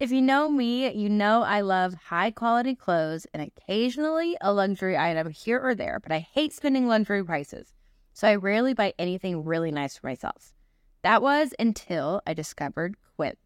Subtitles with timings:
[0.00, 4.96] If you know me, you know I love high quality clothes and occasionally a luxury
[4.96, 7.74] item here or there, but I hate spending luxury prices.
[8.12, 10.52] So I rarely buy anything really nice for myself.
[11.02, 13.40] That was until I discovered Quince.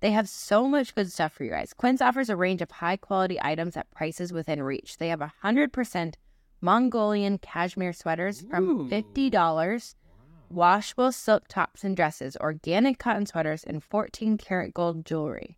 [0.00, 1.72] They have so much good stuff for you guys.
[1.72, 4.98] Quince offers a range of high quality items at prices within reach.
[4.98, 6.14] They have a 100%
[6.60, 9.94] Mongolian cashmere sweaters from $50,
[10.50, 15.56] washable silk tops and dresses, organic cotton sweaters, and 14 karat gold jewelry.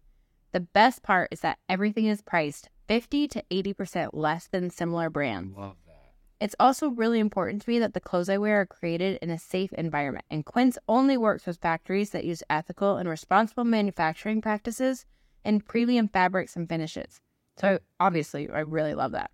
[0.55, 5.59] The best part is that everything is priced 50 to 80% less than similar brands.
[5.59, 6.13] Love that.
[6.39, 9.39] It's also really important to me that the clothes I wear are created in a
[9.39, 15.07] safe environment, and Quince only works with factories that use ethical and responsible manufacturing practices
[15.45, 17.21] and premium fabrics and finishes.
[17.57, 19.33] So, obviously, I really love that.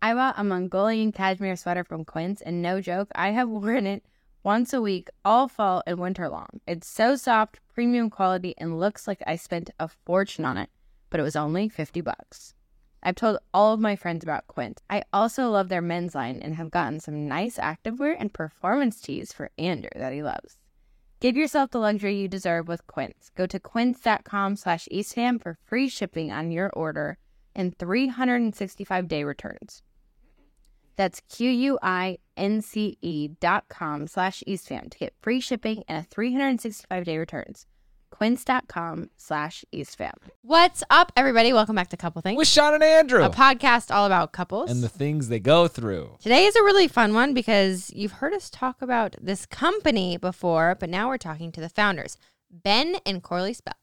[0.00, 4.02] I bought a Mongolian cashmere sweater from Quince, and no joke, I have worn it
[4.44, 6.60] once a week all fall and winter long.
[6.68, 10.68] It's so soft, premium quality, and looks like I spent a fortune on it,
[11.08, 12.54] but it was only 50 bucks.
[13.02, 14.80] I've told all of my friends about Quince.
[14.88, 19.32] I also love their men's line and have gotten some nice activewear and performance tees
[19.32, 20.58] for Andrew that he loves.
[21.20, 23.30] Give yourself the luxury you deserve with Quince.
[23.34, 27.16] Go to quince.com slash eastfam for free shipping on your order
[27.54, 29.82] and 365 day returns.
[30.96, 37.66] That's Q-U-I-N-C-E dot com slash eastfam to get free shipping and a 365 day returns.
[38.10, 40.12] Quince.com slash eastfam.
[40.42, 41.52] What's up, everybody?
[41.52, 44.70] Welcome back to Couple Things, With Sean and Andrew a podcast all about couples.
[44.70, 46.16] and the things they go through.
[46.20, 50.76] Today is a really fun one because you've heard us talk about this company before,
[50.78, 52.16] but now we're talking to the founders,
[52.48, 53.74] Ben and Corley Spell.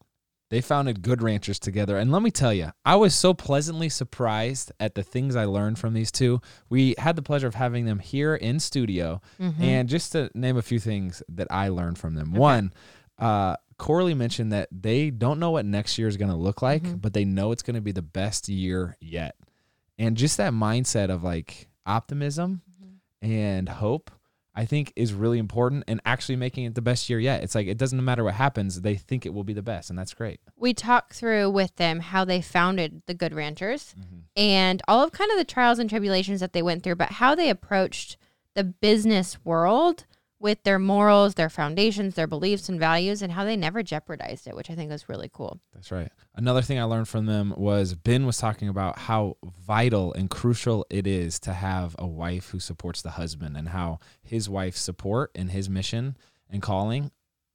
[0.52, 1.96] They founded Good Ranchers together.
[1.96, 5.78] And let me tell you, I was so pleasantly surprised at the things I learned
[5.78, 6.42] from these two.
[6.68, 9.22] We had the pleasure of having them here in studio.
[9.40, 9.62] Mm-hmm.
[9.62, 12.34] And just to name a few things that I learned from them.
[12.34, 12.74] One,
[13.18, 16.82] uh, Corley mentioned that they don't know what next year is going to look like,
[16.82, 16.96] mm-hmm.
[16.96, 19.36] but they know it's going to be the best year yet.
[19.98, 23.32] And just that mindset of like optimism mm-hmm.
[23.32, 24.10] and hope,
[24.54, 27.42] I think is really important and actually making it the best year yet.
[27.42, 29.98] It's like it doesn't matter what happens, they think it will be the best, and
[29.98, 30.40] that's great.
[30.56, 34.18] We talked through with them how they founded the Good Ranchers mm-hmm.
[34.36, 37.34] and all of kind of the trials and tribulations that they went through, but how
[37.34, 38.16] they approached
[38.54, 40.04] the business world
[40.42, 44.56] with their morals, their foundations, their beliefs and values, and how they never jeopardized it,
[44.56, 45.60] which I think was really cool.
[45.72, 46.10] That's right.
[46.34, 50.84] Another thing I learned from them was Ben was talking about how vital and crucial
[50.90, 55.30] it is to have a wife who supports the husband and how his wife's support
[55.34, 56.16] and his mission
[56.50, 57.12] and calling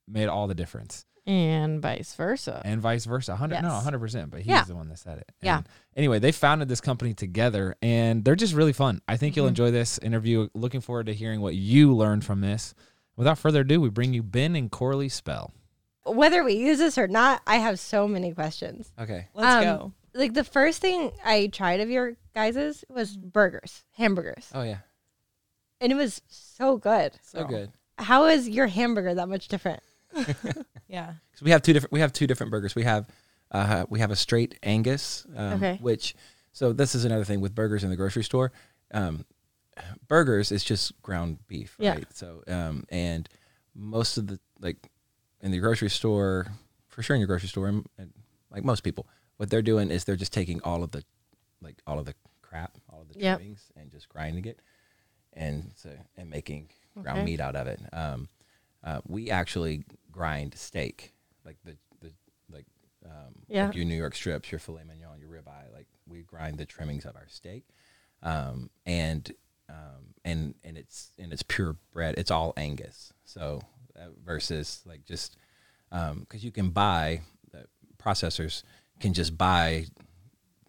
[0.08, 1.06] made all the difference.
[1.28, 2.62] And vice versa.
[2.64, 3.34] and vice versa.
[3.34, 3.84] 100 no, Yes.
[3.86, 4.64] 100%, but he's Yeah.
[4.64, 5.30] the one that said it.
[5.42, 5.62] Yeah.
[5.96, 9.02] Anyway, they founded this company together and they're just really fun.
[9.10, 9.50] I think you'll Mhm.
[9.50, 10.48] enjoy this interview.
[10.54, 12.74] Looking forward to hearing what you learned from this.
[13.18, 15.52] Without further ado, we bring you Ben and Corley Spell.
[16.06, 18.94] Whether we use this or not, I have so many questions.
[18.98, 19.28] Okay.
[19.34, 19.94] Let's Um, go.
[20.14, 24.78] Like the first thing I tried of your guys's was burgers, hamburgers, Oh yeah.
[25.82, 27.14] and it was so good.
[27.22, 27.72] So good.
[27.98, 29.82] How is your hamburger that much different?
[30.88, 31.14] Yeah.
[31.34, 32.74] So we have two different we have two different burgers.
[32.76, 33.08] We have
[33.52, 35.78] uh, we have a straight Angus, um, Okay.
[35.82, 36.16] which
[36.54, 38.52] so this is another thing with burgers in the grocery store.
[38.94, 39.26] Um,
[40.08, 41.94] burgers is just ground beef, Yeah.
[41.94, 42.08] right?
[42.14, 43.28] So um, and
[43.76, 44.90] most of the like
[45.42, 46.48] in the grocery store,
[46.88, 48.12] for sure in your grocery store, and, and
[48.50, 49.08] like most people,
[49.38, 51.04] what they're doing is they're just taking all of the
[51.62, 53.38] like all of the crap, all of the Yep.
[53.40, 54.62] trimmings, and just grinding it,
[55.34, 56.70] and so and making
[57.02, 57.26] ground Okay.
[57.26, 57.80] meat out of it.
[57.94, 58.30] Um,
[58.84, 59.84] uh, we actually
[60.18, 61.14] grind steak,
[61.46, 62.12] like the the
[62.50, 62.66] like
[63.06, 63.68] um, Yeah.
[63.68, 65.72] like your New York strips, your filet mignon, your ribeye.
[65.74, 67.66] Like we grind the trimmings of our steak,
[68.24, 69.32] um, and
[69.70, 72.16] um, and and it's and it's pure bread.
[72.18, 73.14] It's all Angus.
[73.26, 73.62] So
[73.96, 75.38] uh, versus like just
[75.92, 77.22] because you can buy
[77.54, 77.60] uh,
[78.02, 78.64] processors
[79.00, 79.86] can just buy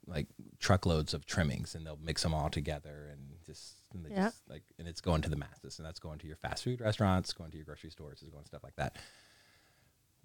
[0.06, 0.26] like
[0.58, 4.24] truckloads of trimmings and they'll mix them all together and just, and they Yeah.
[4.26, 6.80] just like and it's going to the masses and that's going to your fast food
[6.80, 8.96] restaurants going to your grocery stores it's going stuff like that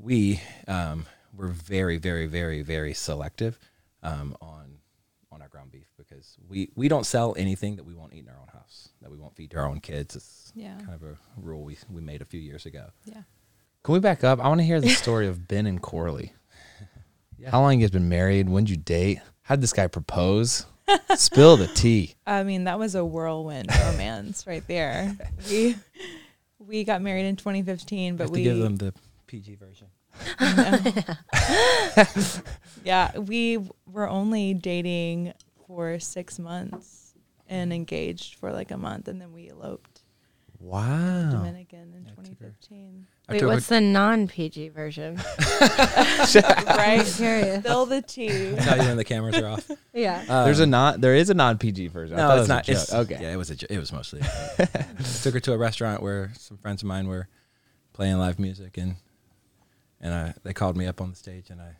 [0.04, 1.06] we um,
[1.36, 3.58] were very very very very selective
[4.04, 4.78] um, on
[5.32, 8.30] on our ground beef because we we don't sell anything that we won't eat in
[8.30, 10.78] our own house that we won't feed to our own kids it's Yeah.
[10.78, 13.24] kind of a rule we, we made a few years ago Yeah.
[13.84, 14.40] Can we back up?
[14.40, 16.32] I want to hear the story of Ben and Corley.
[17.38, 17.50] Yeah.
[17.52, 18.48] How long you guys been married?
[18.48, 19.20] When'd you date?
[19.42, 20.66] How'd this guy propose?
[21.16, 22.16] Spill the tea.
[22.26, 25.18] I mean, that was a whirlwind romance right there.
[25.50, 25.76] We
[26.60, 28.94] we got married in 2015, but we give them the
[29.34, 29.88] pg version
[32.84, 33.58] yeah, we
[33.92, 35.34] were only dating
[35.66, 37.14] for six months
[37.48, 40.02] and engaged for like a month, and then we eloped.
[40.60, 41.32] Wow.
[41.32, 43.08] Dominican in Yeah, 2015.
[43.30, 45.16] Wait, took what's the non PG version?
[46.68, 47.04] right?
[47.16, 47.60] Curious.
[47.64, 48.56] Spill the tea.
[48.58, 49.70] tell you when the cameras are off.
[49.94, 50.24] Yeah.
[50.46, 51.02] There's a Um, non.
[51.02, 52.18] There is a non PG version.
[52.18, 52.64] I No, thought it it's was a not.
[52.66, 52.76] joke.
[52.76, 53.20] It's, okay.
[53.24, 53.56] Yeah, it was a.
[53.56, 54.22] jo- It was mostly.
[54.22, 54.70] a joke.
[55.24, 57.28] Took her to a restaurant where some friends of mine were
[57.94, 58.96] playing live music, and
[60.04, 61.78] and I they called me up on the stage, and I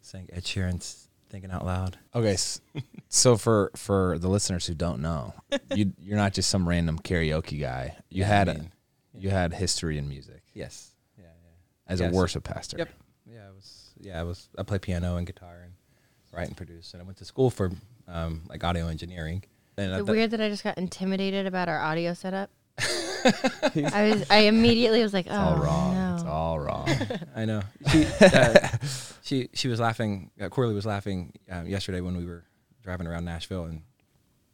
[0.00, 2.36] sang Ed Sheeran's "Thinking Out Loud." Okay,
[3.08, 5.34] so for for the listeners who don't know,
[5.74, 7.96] you you're not just some random karaoke guy.
[8.10, 8.72] You Yeah, had I a, mean,
[9.14, 12.12] you had history in music yes, yeah, yeah, as Yes.
[12.12, 12.78] a worship pastor.
[12.78, 12.88] Yep.
[13.30, 13.46] yeah.
[13.48, 14.20] I was yeah.
[14.20, 14.48] I was.
[14.58, 15.74] I play piano and guitar and
[16.32, 17.70] write and produce, and I went to school for
[18.08, 19.44] um, like audio engineering.
[19.76, 22.50] And I Is it thought- weird that I just got intimidated about our audio setup?
[23.24, 24.30] I was.
[24.30, 25.94] I immediately was like, It's "Oh all wrong.
[25.94, 26.88] no!" It's all wrong.
[27.36, 27.62] I know.
[27.90, 28.68] She uh,
[29.22, 30.30] she she was laughing.
[30.40, 32.44] Uh, Corley was laughing um, yesterday when we were
[32.82, 33.82] driving around Nashville and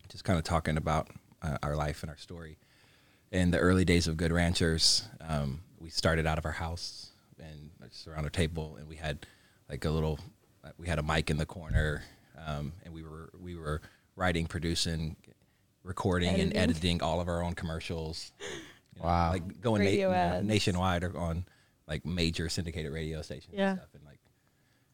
[0.08, 1.08] just kind of talking about
[1.42, 2.58] uh, our life and our story.
[3.30, 7.70] In the early days of Good Ranchers, um, we started out of our house and
[7.90, 9.26] just around a table, and we had
[9.68, 10.18] like a little.
[10.64, 12.02] Uh, we had a mic in the corner,
[12.46, 13.80] um, and we were we were
[14.16, 15.14] writing, producing,
[15.82, 16.56] recording, and Editing.
[16.56, 18.32] editing all of our own commercials.
[18.40, 18.46] You
[19.02, 19.30] know, Wow.
[19.32, 21.44] Like going na- you know, nationwide or on
[21.86, 23.70] like major syndicated radio stations Yeah.
[23.70, 24.18] and stuff, and like,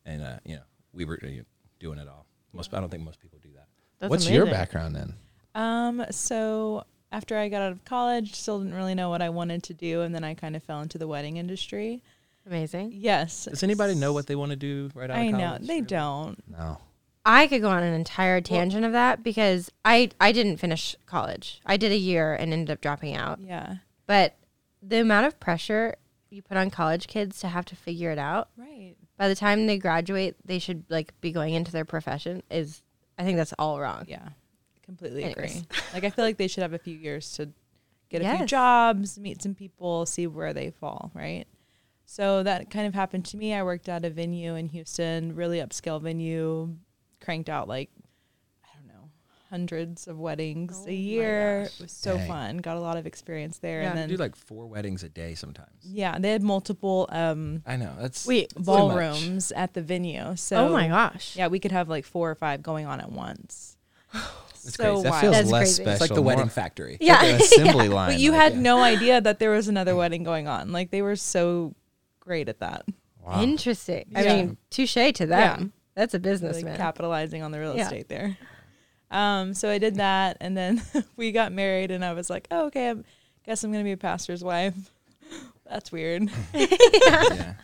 [0.05, 1.43] and uh, you know, we were uh,
[1.81, 2.27] doing it all.
[2.53, 3.67] Most I don't think most people do that.
[3.99, 5.15] That's What's your background then?
[5.55, 9.63] Um, so after I got out of college, still didn't really know what I wanted
[9.65, 12.03] to do, and then I kind of fell into the wedding industry.
[12.47, 12.93] Amazing.
[12.95, 13.47] Yes.
[13.47, 15.81] Does anybody know what they want to do right out I of know they really?
[15.83, 16.37] don't.
[16.51, 16.79] No.
[17.27, 21.61] I could go on an entire tangent of that because I I didn't finish college.
[21.65, 23.41] I did a year and ended up dropping out.
[23.41, 23.77] Yeah.
[24.07, 24.37] But
[24.83, 25.95] the amount of pressure
[26.31, 28.97] you put on college kids to have to figure it out Right.
[29.17, 32.83] by the time they graduate, they should like be going into their profession is
[33.19, 34.05] I think that's all wrong.
[34.09, 34.29] Yeah.
[34.85, 35.63] Completely Anyways.
[35.63, 35.79] agree.
[35.95, 37.49] like I feel like they should have a few years to
[38.11, 41.47] get a few jobs, meet some people, see where they fall, right?
[42.05, 43.55] So that kind of happened to me.
[43.55, 46.77] I worked at a venue in Houston, really upscale venue,
[47.25, 47.91] cranked out like
[48.65, 49.09] I don't know,
[49.51, 51.63] hundreds of weddings Oh a year.
[51.63, 52.29] It was so Dang.
[52.29, 52.57] fun.
[52.59, 53.83] Got a lot of experience there.
[53.83, 53.91] Yeah.
[53.91, 55.71] And then do like four weddings a day sometimes.
[55.83, 60.37] yeah, they had multiple um I know that's wait that's ballrooms at the venue.
[60.37, 61.37] So oh my gosh.
[61.37, 63.77] yeah, we could have like four or five going on at once.
[64.67, 65.03] It's so crazy.
[65.11, 65.83] That feels That's less crazy.
[65.83, 65.93] special.
[65.93, 66.97] It's like the more- wedding factory.
[66.99, 67.17] Yeah.
[67.21, 68.13] like an assembly line.
[68.13, 70.73] But you like- had no idea that there was another wedding going on.
[70.73, 71.75] Like they were so
[72.19, 72.87] great at that.
[73.23, 73.43] Wow.
[73.43, 74.07] Interesting.
[74.17, 75.75] I mean, touche to them.
[75.97, 76.03] Yeah.
[76.03, 76.77] That's a Really businessman.
[76.77, 77.85] capitalizing on the real Yeah.
[77.85, 78.37] estate there.
[79.11, 80.83] Um, so I did that, and then
[81.17, 82.95] we got married, and I was like, "Oh, okay, I
[83.47, 84.75] guess I'm gonna be a pastor's wife."
[85.71, 87.55] That's weird, yeah.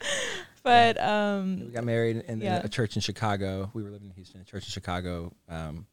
[0.63, 2.61] but We um, got married in Yeah.
[2.63, 3.71] a church in Chicago.
[3.75, 4.41] We were living in Houston.
[4.41, 5.87] A church in Chicago um,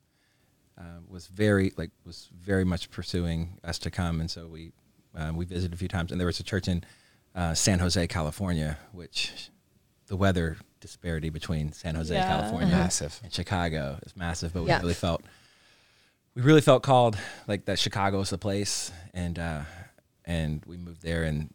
[0.78, 4.72] uh, was very like was very much pursuing us to come, and so we
[5.16, 6.12] um, we visited a few times.
[6.12, 6.83] And there was a church in
[7.36, 9.50] uh, San Jose, California, which
[10.07, 12.27] the weather disparity between San Jose, Yeah.
[12.27, 13.19] California, massive.
[13.24, 14.54] and Chicago is massive.
[14.54, 14.80] But we Yeah.
[14.80, 15.21] really felt
[16.36, 17.18] we really felt called
[17.48, 17.80] like that.
[17.80, 19.62] Chicago is the place, and uh,
[20.25, 21.51] and we moved there in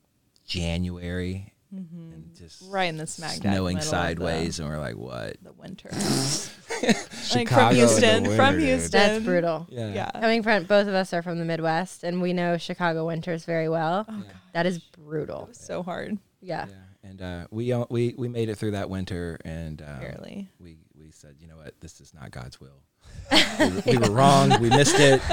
[0.47, 4.97] January, and just right in the smack snowing middle of the- sideways, and we're like,
[4.97, 5.37] what?
[5.43, 5.89] the winter.
[6.83, 8.63] like Chicago from in the Houston, winter, from dude.
[8.65, 8.91] Houston.
[9.01, 9.67] That's brutal.
[9.71, 10.11] Yeah.
[10.21, 13.69] Coming from both of us are from the Midwest and we know Chicago winters very
[13.69, 14.05] well.
[14.09, 14.33] Oh, Yeah.
[14.53, 15.45] That is brutal.
[15.45, 16.19] It was so hard.
[16.41, 16.67] Yeah.
[16.69, 20.49] Yeah, and uh, we uh, we we made it through that winter, and um, Barely.
[20.61, 22.83] we we said, you know what, this is not God's will.
[23.31, 24.61] we, were- we were wrong.
[24.61, 25.21] We missed it.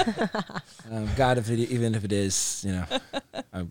[0.90, 2.84] Um, God, if it, even if it is, you know,
[3.52, 3.70] um,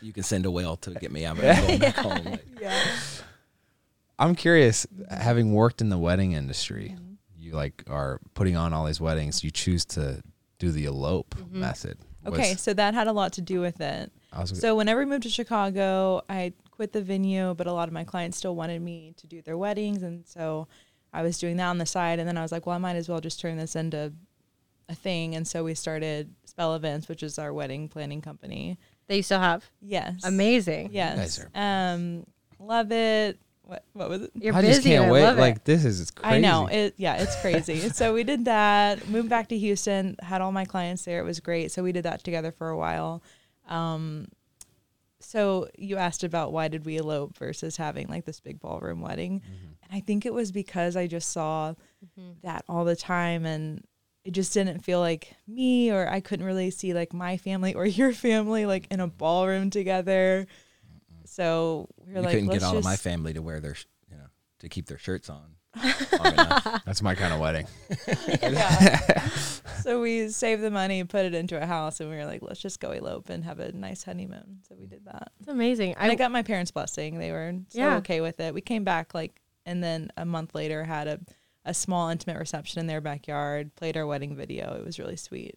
[0.00, 1.36] you can send a whale to get me out.
[1.36, 2.24] But I'm going back home.
[2.24, 2.84] Like, Yeah.
[4.18, 7.14] I'm curious, having worked in the wedding industry, Mm-hmm.
[7.36, 9.42] you like are putting on all these weddings.
[9.42, 10.22] You choose to
[10.60, 11.98] do the elope method.
[12.24, 14.12] Was- Okay, so that had a lot to do with it.
[14.34, 17.94] I So whenever we moved to Chicago, I quit the venue, but a lot of
[17.94, 20.66] my clients still wanted me to do their weddings, and so
[21.12, 22.18] I was doing that on the side.
[22.18, 24.12] And then I was like, well, I might as well just turn this into
[24.88, 25.34] a thing.
[25.34, 28.78] And so we started Spell Events, which is our wedding planning company.
[29.06, 29.64] That you still have.
[29.80, 30.90] Yes, Amazing.
[30.92, 32.26] Yes, guys um,
[32.58, 33.38] love it.
[33.62, 34.30] What what was it?
[34.34, 34.72] You're I busy.
[34.74, 35.22] just can't I wait.
[35.22, 35.64] love Like it.
[35.64, 36.36] this is it's crazy.
[36.36, 36.94] I know it.
[36.98, 37.88] Yeah, it's crazy.
[37.90, 39.08] so we did that.
[39.08, 40.16] Moved back to Houston.
[40.20, 41.18] Had all my clients there.
[41.20, 41.70] It was great.
[41.72, 43.22] So we did that together for a while.
[43.68, 44.28] Um,
[45.20, 49.40] so you asked about why did we elope versus having like this big ballroom wedding,
[49.40, 49.72] mm-hmm.
[49.82, 52.32] and I think it was because I just saw mm-hmm.
[52.42, 53.82] that all the time, and
[54.24, 57.86] it just didn't feel like me, or I couldn't really see like my family or
[57.86, 59.16] your family like in a mm-hmm.
[59.16, 60.46] ballroom together.
[61.24, 63.60] So we were you like, couldn't let's get all just, of my family to wear
[63.60, 64.26] their, sh- you know,
[64.60, 65.56] to keep their shirts on.
[66.18, 66.82] Long enough.
[66.84, 67.66] That's my kind of wedding.
[69.82, 72.60] so we saved the money, put it into a house, and we were like, let's
[72.60, 74.60] just go elope and have a nice honeymoon.
[74.68, 75.32] So we did that.
[75.40, 75.94] It's amazing.
[75.98, 77.18] And I I got my parents' blessing.
[77.18, 77.96] They were so Yeah.
[77.96, 78.54] okay with it.
[78.54, 81.20] We came back like, and then a month later had a,
[81.64, 84.74] a small intimate reception in their backyard, played our wedding video.
[84.76, 85.54] It was really sweet.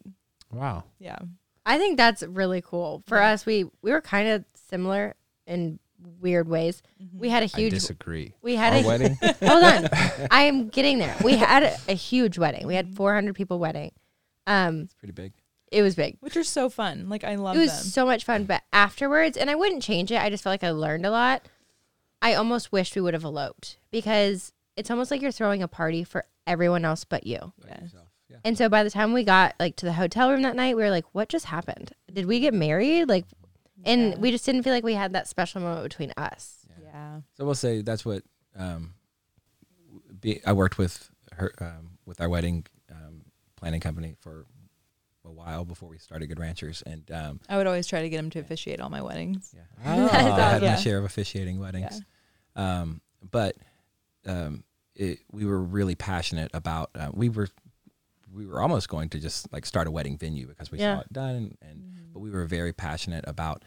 [0.51, 0.83] Wow.
[0.99, 1.19] Yeah.
[1.65, 3.03] I think that's really cool.
[3.07, 3.31] For Yeah.
[3.33, 5.79] us, we we were kind of similar in
[6.19, 6.81] weird ways.
[7.01, 7.19] Mm-hmm.
[7.19, 8.33] We had a huge I disagree.
[8.41, 9.17] we had Our a wedding.
[9.41, 9.87] hold on.
[10.31, 11.15] I am getting there.
[11.23, 12.67] We had a, a huge wedding.
[12.67, 13.91] We had 400 people wedding.
[14.45, 15.33] Um, It's pretty big.
[15.71, 16.17] it was big.
[16.21, 17.09] Which are so fun.
[17.09, 17.85] Like I love it was them.
[17.91, 18.45] so much fun.
[18.45, 20.21] But afterwards, and I wouldn't change it.
[20.21, 21.43] I just felt like I learned a lot.
[22.21, 26.03] I almost wished we would have eloped because it's almost like you're throwing a party
[26.03, 27.53] for everyone else but you.
[27.67, 27.79] Yeah.
[28.29, 28.37] Yeah.
[28.43, 30.83] And so by the time we got like to the hotel room that night, we
[30.83, 31.93] were like, "What just happened?
[32.11, 33.23] Did we get married?" Like,
[33.85, 34.17] and Yeah.
[34.17, 36.65] we just didn't feel like we had that special moment between us.
[36.81, 37.21] yeah.
[37.35, 38.23] So we'll say that's what
[38.57, 38.93] um,
[40.19, 43.21] be, I worked with her um, with our wedding um,
[43.55, 44.45] planning company for
[45.25, 48.17] a while before we started Good Ranchers, and um, I would always try to get
[48.19, 49.53] him to officiate all my weddings.
[49.55, 50.07] yeah, Oh.
[50.07, 52.01] I had my share of officiating weddings.
[52.55, 53.55] Um, but
[54.25, 54.63] um,
[54.95, 56.89] it, we were really passionate about.
[56.95, 57.49] Uh, we were
[58.33, 60.95] we were almost going to just like start a wedding venue because we Yeah.
[60.95, 63.63] saw it done, and but we were very passionate about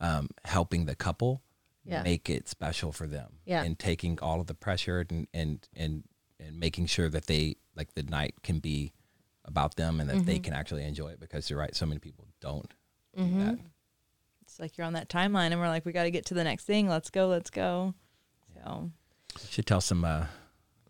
[0.00, 1.42] um, helping the couple
[1.84, 2.02] Yeah.
[2.02, 3.62] make it special for them, Yeah.
[3.62, 6.04] and taking all of the pressure and and and
[6.38, 8.92] and making sure that they like the night can be
[9.44, 12.26] about them and that they can actually enjoy it because you're right, so many people
[12.40, 12.72] don't
[13.16, 13.58] do that.
[14.42, 16.44] It's like you're on that timeline, and we're like, we got to get to the
[16.44, 16.88] next thing.
[16.88, 17.26] Let's go.
[17.28, 17.94] Let's go.
[18.64, 18.90] So
[19.42, 20.26] You should tell some uh,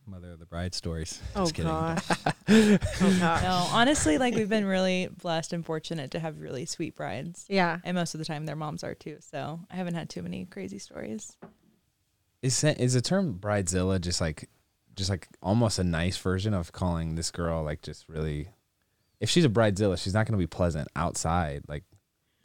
[0.07, 1.21] mother of the bride stories.
[1.37, 1.71] Oh Just kidding.
[1.71, 2.05] gosh.
[2.49, 3.43] oh gosh.
[3.43, 7.45] no, honestly, like we've been really blessed and fortunate to have really sweet brides.
[7.49, 7.79] Yeah.
[7.85, 9.19] And most of the time, their moms are too.
[9.21, 11.37] So I haven't had too many crazy stories.
[12.43, 14.49] Is that- is the term bridezilla just like
[14.97, 18.49] just like almost a nice version of calling this girl like just really
[19.21, 21.63] if she's a bridezilla, she's not going to be pleasant outside.
[21.69, 21.85] Like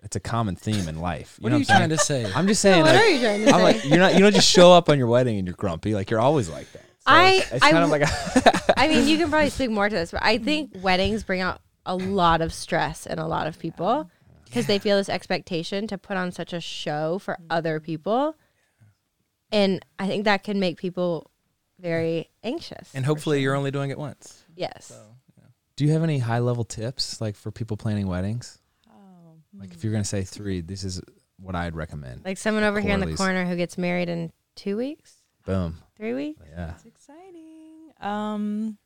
[0.04, 1.38] it's a common theme in life.
[1.42, 2.32] What know are you I'm trying to say?
[2.36, 3.64] I'm just saying what like, are you trying to I'm say?
[3.64, 5.96] like you're not you don't just show up on your wedding and you're grumpy.
[5.96, 6.84] Like you're always like that.
[7.08, 9.70] So I- it's, it's I kind of like a, I mean, you can probably speak
[9.70, 13.28] more to this, but I think weddings bring out a lot of stress in a
[13.28, 14.10] lot of people
[14.46, 17.46] because they feel this expectation to put on such a show for mm.
[17.50, 18.36] other people.
[19.52, 21.30] And I think that can make people
[21.80, 22.90] very anxious.
[22.94, 24.44] and hopefully you're only doing it once.
[24.56, 24.94] yes.
[25.76, 28.60] Do you have any high level tips like for people planning weddings?
[28.90, 29.88] Oh, Like if hmm.
[29.88, 31.02] you're going to say 3, this is
[31.38, 32.24] what I'd recommend.
[32.24, 35.15] Like someone over here in the corner who gets married in two weeks,
[35.46, 35.78] Boom.
[35.96, 36.42] three weeks.
[36.56, 36.72] Yeah.
[36.72, 37.92] it's exciting.
[38.02, 38.78] Um,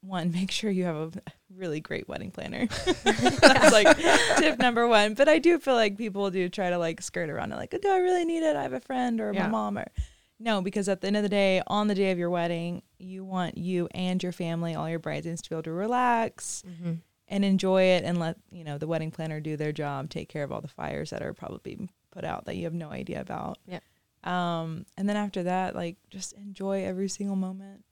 [0.00, 1.10] one, make sure you have a
[1.54, 2.66] really great wedding planner.
[3.04, 3.96] That's like
[4.38, 5.14] tip number one.
[5.14, 7.88] But I do feel like people do try to like skirt around it, like, do
[7.90, 8.56] I really need it?
[8.56, 9.44] I have a friend or Yeah.
[9.44, 9.86] my mom or
[10.40, 13.24] no, because at the end of the day, on the day of your wedding, you
[13.24, 16.92] want you and your family, all your bridesmaids, to be able to relax Mm-hmm.
[17.26, 20.44] and enjoy it, and let you know the wedding planner do their job, take care
[20.44, 23.58] of all the fires that are probably put out that you have no idea about.
[23.66, 23.80] Yeah.
[24.24, 27.84] Um, and then after that, like just enjoy every single moment.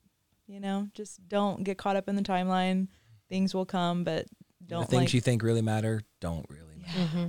[0.47, 2.88] You know, just don't get caught up in the timeline.
[3.28, 4.26] Things will come, but
[4.64, 6.99] don't the things like, you think really matter don't really matter.
[7.00, 7.26] Mm-hmm.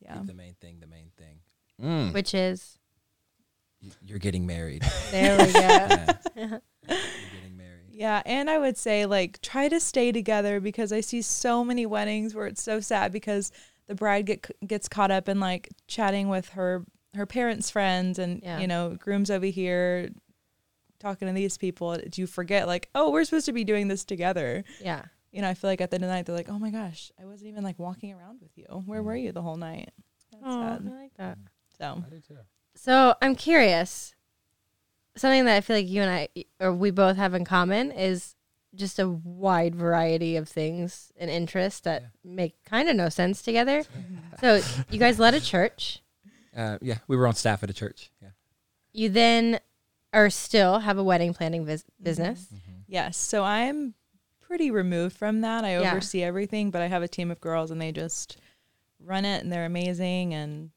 [0.00, 0.14] yeah.
[0.18, 1.40] Keep the main thing the main thing.
[1.82, 2.14] Mm.
[2.14, 2.78] Which is
[3.80, 4.82] You- You're getting married.
[5.10, 5.60] there we go.
[5.60, 6.12] Yeah.
[6.88, 7.00] You're
[7.40, 7.90] getting married.
[7.90, 11.86] Yeah, and I would say like try to stay together because I see so many
[11.86, 13.50] weddings where it's so sad because
[13.86, 16.84] the bride get gets caught up in like chatting with her
[17.14, 18.58] her parents' friends and Yeah.
[18.60, 20.10] you know groom's over here
[21.00, 21.96] talking to these people.
[22.08, 24.64] Do you forget like oh we're supposed to be doing this together?
[24.80, 25.02] yeah.
[25.32, 26.70] You know I feel like at the end of the night they're like oh my
[26.70, 28.66] gosh I wasn't even like walking around with you.
[28.86, 29.90] Where were you the whole night?
[30.32, 31.38] That's Oh, I like that.
[31.78, 32.02] So
[32.76, 34.14] So I'm curious.
[35.16, 36.28] Something that I feel like you and I,
[36.58, 38.34] or we both have in common, is
[38.74, 42.08] just a wide variety of things and interests that Yeah.
[42.24, 43.84] make kind of no sense together.
[44.40, 46.00] so you guys led a church.
[46.56, 48.10] Uh, yeah, we were on staff at a church.
[48.22, 48.28] Yeah.
[48.92, 49.60] You then,
[50.12, 52.46] or still have a wedding planning vis- business.
[52.86, 53.16] Yes.
[53.16, 53.94] So I'm
[54.40, 55.64] pretty removed from that.
[55.64, 55.90] I Yeah.
[55.90, 58.36] oversee everything, but I have a team of girls and they just
[59.00, 60.32] run it and they're amazing.
[60.34, 60.70] And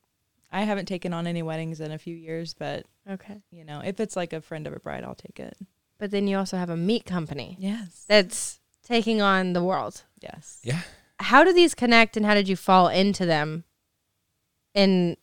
[0.52, 3.42] I haven't taken on any weddings in a few years, but Okay.
[3.52, 5.56] you know, if it's like a friend of a bride, I'll take it.
[6.00, 8.06] But then you also have a meat company Yes.
[8.08, 10.04] that's taking on the world.
[10.22, 10.60] yes.
[10.64, 10.82] Yeah.
[11.20, 13.64] How do these connect and how did you fall into them?
[14.74, 15.18] And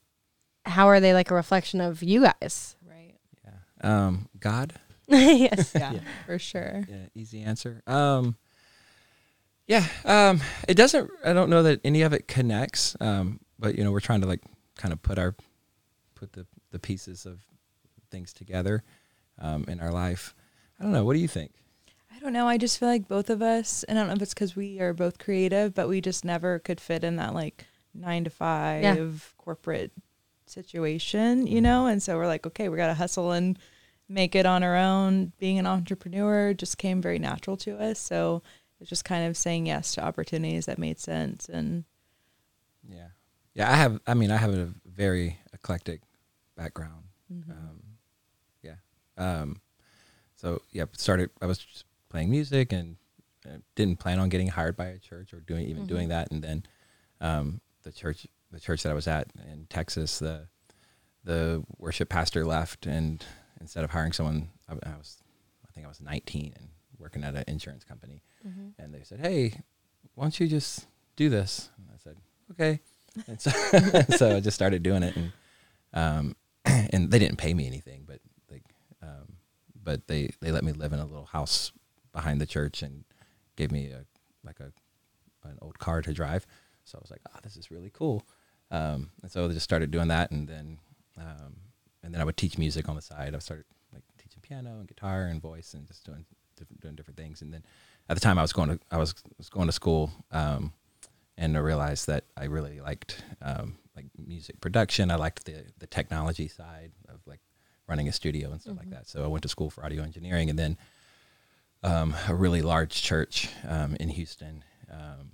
[0.64, 2.76] how are they like a reflection of you guys?
[2.88, 3.14] Right.
[3.44, 4.06] Yeah.
[4.06, 4.72] Um, God.
[5.08, 5.72] yes.
[5.74, 6.00] Yeah, Yeah.
[6.26, 6.84] for sure.
[6.88, 7.82] Yeah, easy answer.
[7.86, 8.36] Um,
[9.66, 11.10] yeah, um, it doesn't.
[11.24, 12.96] I don't know that any of it connects.
[13.00, 14.42] Um, but you know, we're trying to like
[14.76, 15.34] kind of put our
[16.14, 17.40] put the the pieces of
[18.10, 18.82] things together.
[19.40, 20.34] um, in our life.
[20.78, 21.04] I don't know.
[21.04, 21.50] What do you think?
[22.14, 22.46] I don't know.
[22.46, 24.78] I just feel like both of us, and I don't know if it's because we
[24.80, 29.34] are both creative, but we just never could fit in that like nine to five
[29.38, 29.90] corporate
[30.54, 31.86] situation, you know?
[31.86, 33.58] And so we're like, okay, we got to hustle and
[34.08, 35.32] make it on our own.
[35.38, 37.98] Being an entrepreneur just came very natural to us.
[37.98, 38.42] So
[38.80, 41.48] it's just kind of saying yes to opportunities that made sense.
[41.48, 41.84] And
[42.88, 43.08] Yeah,
[43.54, 43.70] yeah.
[43.70, 44.00] I have.
[44.06, 46.00] I mean, I have a very eclectic
[46.56, 47.04] background.
[47.32, 47.50] Mm-hmm.
[47.50, 47.82] Um,
[48.62, 48.74] yeah.
[49.16, 49.60] Um,
[50.34, 51.30] so yeah, started.
[51.40, 52.96] I was just playing music and
[53.46, 56.30] uh, didn't plan on getting hired by a church or doing even doing that.
[56.30, 56.64] And then
[57.20, 60.46] um, the church, the church that I was at in Texas, the
[61.24, 63.24] the worship pastor left, and
[63.60, 65.22] instead of hiring someone, I, I was,
[65.66, 66.68] I think I was 19 and
[66.98, 68.22] working at an insurance company,
[68.78, 69.60] and they said, "Hey,
[70.14, 72.16] why don't you just do this?" And I said,
[72.52, 72.80] "Okay."
[73.26, 73.50] And so,
[74.16, 75.32] so I just started doing it, and
[75.92, 78.20] um, and they didn't pay me anything, but
[78.50, 78.64] like,
[79.02, 79.36] um,
[79.82, 81.72] but they they let me live in a little house
[82.12, 83.04] behind the church and
[83.56, 84.04] gave me a
[84.44, 84.72] like a
[85.48, 86.46] an old car to drive.
[86.84, 88.24] So I was like, "Oh, this is really cool."
[88.74, 90.78] Um, and so I just started doing that, and then
[91.16, 91.56] um,
[92.02, 93.34] and then I would teach music on the side.
[93.34, 96.24] I started like teaching piano and guitar and voice, and just doing
[96.56, 97.40] different, doing different things.
[97.40, 97.62] And then
[98.08, 100.72] at the time, I was going to I was, was going to school, um,
[101.38, 105.10] and I realized that I really liked um, like music production.
[105.12, 107.40] I liked the the technology side of like
[107.86, 109.06] running a studio and stuff like that.
[109.06, 110.76] So I went to school for audio engineering, and then
[111.84, 115.30] um, a really large church um, in Houston um,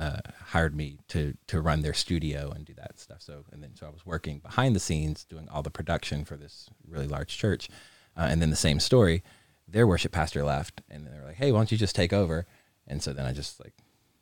[0.00, 3.20] uh, hired me to to run their studio and do that stuff.
[3.20, 6.38] So and then so I was working behind the scenes doing all the production for
[6.38, 7.68] this really large church,
[8.16, 9.22] uh, and then the same story.
[9.68, 12.46] Their worship pastor left, and they were like, "Hey, why don't you just take over?"
[12.86, 13.74] And so then I just like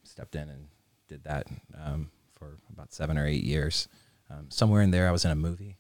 [0.03, 0.67] stepped in and
[1.07, 1.47] did that
[1.81, 3.89] um, for about seven or eight years.
[4.31, 5.79] Um, somewhere in there, I was in a movie.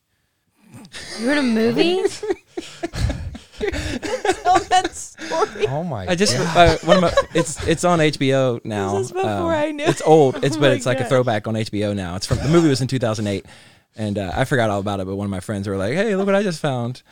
[1.18, 2.04] You were in a movie?
[5.68, 6.06] Oh my!
[6.08, 8.96] I just uh, one of my it's it's on HBO now.
[8.96, 9.84] Um, is before I knew.
[9.84, 10.42] It's old.
[10.44, 12.16] It's Oh but my it's like a throwback on HBO now.
[12.16, 13.44] It's from the movie was in 2008,
[13.96, 15.06] and uh, I forgot all about it.
[15.06, 17.02] But one of my friends were like, "Hey, look what I just found."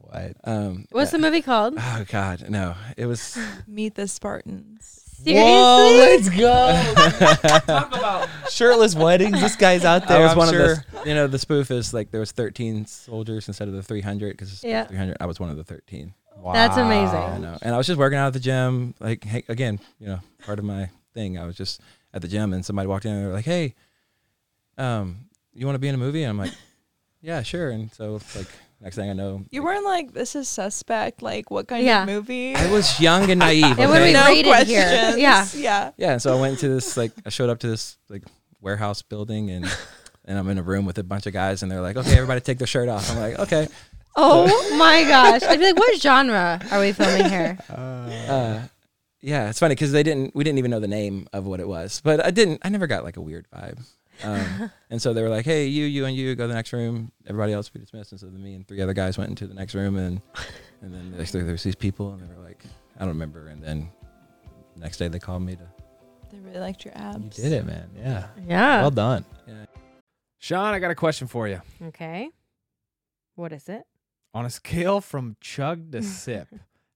[0.00, 0.36] what?
[0.44, 1.74] Um, What's the movie called?
[1.78, 2.74] Oh God, no!
[2.96, 5.02] It was meet the Spartans.
[5.24, 5.42] Seriously?
[5.42, 7.56] Whoa, let's go.
[7.66, 9.40] Talk about shirtless weddings.
[9.40, 10.20] This guy's out I there.
[10.22, 10.72] was I'm one sure.
[10.72, 13.82] of the you know the spoof is like there was 13 soldiers instead of the
[13.82, 14.84] 300 because Yeah.
[14.84, 15.16] 300.
[15.18, 16.12] I was one of the 13.
[16.44, 17.16] That's amazing.
[17.18, 17.58] I know.
[17.62, 18.94] And I was just working out at the gym.
[19.00, 21.38] Like, hey, again, you know, part of my thing.
[21.38, 21.80] I was just
[22.14, 23.74] at the gym and somebody walked in and they were like, hey,
[24.78, 25.16] um,
[25.54, 26.22] you want to be in a movie?
[26.22, 26.52] And I'm like,
[27.22, 27.70] yeah, sure.
[27.70, 28.46] And so, like,
[28.80, 31.22] next thing I know, You weren't like, this is suspect.
[31.22, 32.02] Like, what kind Yeah.
[32.02, 32.54] of movie?
[32.54, 33.64] I was young and naive.
[33.78, 34.06] And what do okay?
[34.08, 34.68] we no rated questions.
[34.70, 35.16] here.
[35.16, 35.46] Yeah.
[35.54, 35.90] Yeah.
[35.96, 36.12] yeah.
[36.12, 38.22] And so I went to this, like, I showed up to this, like,
[38.60, 39.64] warehouse building and,
[40.24, 42.40] and I'm in a room with a bunch of guys and they're like, okay, everybody
[42.40, 43.10] take their shirt off.
[43.10, 43.68] I'm like, okay.
[44.16, 45.42] Oh my gosh.
[45.42, 47.58] I'd be like, what genre are we filming here?
[48.26, 48.60] Uh,
[49.20, 50.34] yeah, it's funny because they didn't.
[50.34, 52.60] We didn't even know the name of what it was, but I didn't.
[52.64, 53.78] I never got like a weird vibe.
[54.24, 56.72] Um, and so they were like, "Hey, you, you, and you, go to the next
[56.72, 57.12] room.
[57.26, 59.54] Everybody else be dismissed." And so then me and three other guys went into the
[59.54, 60.20] next room, and
[60.82, 62.64] and then there, there was these people, and they were like,
[62.96, 63.90] "I don't remember." And then
[64.76, 65.68] next day they called me to.
[66.32, 67.38] They really liked your abs.
[67.38, 67.88] You did it, man.
[67.96, 68.26] Yeah.
[68.46, 68.80] Yeah.
[68.80, 69.24] Well done.
[69.46, 69.66] Yeah.
[70.38, 71.60] Sean, I got a question for you.
[71.82, 72.30] okay.
[73.36, 73.84] What is it?
[74.34, 76.48] On a scale from chug to sip,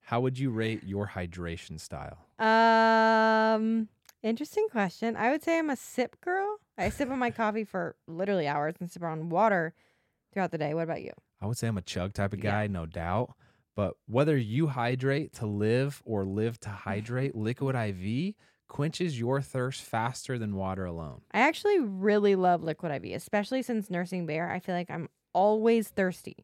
[0.03, 2.19] how would you rate your hydration style?
[2.39, 3.89] Um,
[4.23, 5.17] interesting question.
[5.17, 6.57] I would say I'm a sip girl.
[6.77, 9.75] I sip on my coffee for literally hours and sip on water
[10.33, 10.75] throughout the day.
[10.75, 11.13] What about you?
[11.41, 12.51] I would say I'm a chug type of Yeah.
[12.51, 13.35] guy, no doubt.
[13.77, 18.35] But whether you hydrate to live or live to hydrate, Liquid IV
[18.69, 21.23] quenches your thirst faster than water alone.
[21.33, 24.51] I actually really love liquid IV, especially since nursing bear.
[24.51, 26.37] I feel like I'm always thirsty.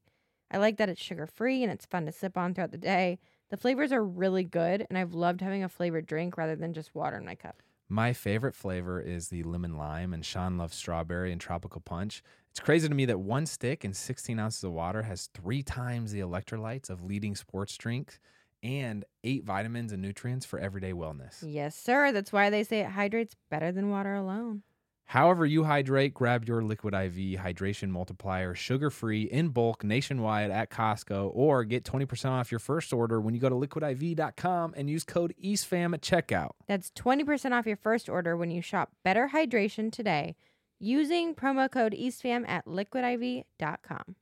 [0.50, 3.18] I like that it's sugar free and it's fun to sip on throughout the day.
[3.50, 6.94] The flavors are really good, and I've loved having a flavored drink rather than just
[6.94, 7.62] water in my cup.
[7.88, 12.22] My favorite flavor is the lemon lime, and Sean loves strawberry and tropical punch.
[12.50, 16.10] It's crazy to me that one stick and 16 ounces of water has three times
[16.10, 18.18] the electrolytes of leading sports drinks
[18.62, 21.36] and eight vitamins and nutrients for everyday wellness.
[21.42, 22.10] Yes, sir.
[22.10, 24.62] That's why they say it hydrates better than water alone.
[25.06, 30.68] However, you hydrate, grab your Liquid IV hydration multiplier sugar free in bulk nationwide at
[30.70, 35.04] Costco or get 20% off your first order when you go to liquidiv.com and use
[35.04, 36.50] code EASTFAM at checkout.
[36.66, 40.34] That's 20% off your first order when you shop Better Hydration today
[40.80, 44.16] using promo code EastFam at liquidiv.com.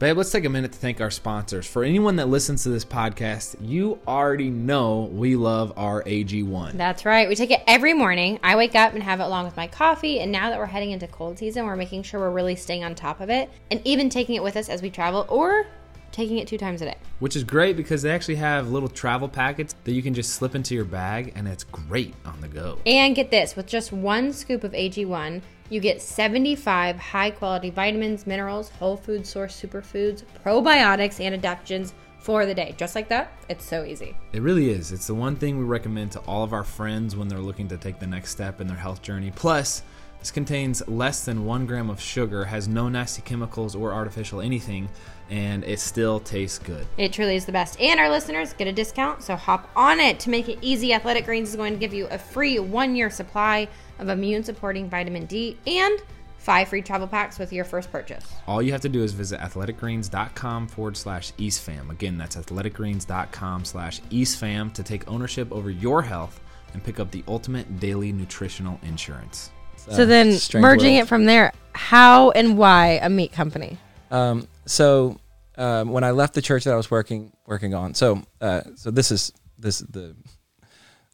[0.00, 1.66] Babe, let's take a minute to thank our sponsors.
[1.66, 6.72] For anyone that listens to this podcast, you already know we love our AG1.
[6.72, 7.28] That's right.
[7.28, 8.40] We take it every morning.
[8.42, 10.20] I wake up and have it along with my coffee.
[10.20, 12.94] And now that we're heading into cold season, we're making sure we're really staying on
[12.94, 15.66] top of it and even taking it with us as we travel or
[16.12, 16.96] taking it two times a day.
[17.20, 20.54] which is great because they actually have little travel packets that you can just slip
[20.54, 22.78] into your bag and it's great on the go.
[22.86, 28.26] And get this with just one scoop of AG1, you get 75 high quality vitamins,
[28.26, 32.74] minerals, whole food source superfoods, probiotics, and adaptogens for the day.
[32.76, 34.16] Just like that, it's so easy.
[34.32, 34.92] It really is.
[34.92, 37.76] It's the one thing we recommend to all of our friends when they're looking to
[37.76, 39.32] take the next step in their health journey.
[39.34, 39.82] Plus,
[40.20, 44.88] this contains less than one gram of sugar, has no nasty chemicals or artificial anything,
[45.30, 46.86] and it still tastes good.
[46.98, 47.80] It truly is the best.
[47.80, 50.92] And our listeners get a discount, so hop on it to make it easy.
[50.92, 53.66] Athletic Greens is going to give you a free one year supply
[53.98, 56.00] of immune supporting vitamin D and
[56.36, 58.26] five free travel packs with your first purchase.
[58.46, 61.90] All you have to do is visit athleticgreens.com forward slash EastFam.
[61.90, 66.40] Again, that's athleticgreens.com slash EastFam to take ownership over your health
[66.72, 69.50] and pick up the ultimate daily nutritional insurance.
[69.90, 71.04] So then merging world.
[71.04, 73.78] it from there, how and why a meat company?
[74.10, 75.18] Um, so
[75.56, 78.90] um, when I left the church that I was working working on, so uh, so
[78.90, 80.16] this is this is the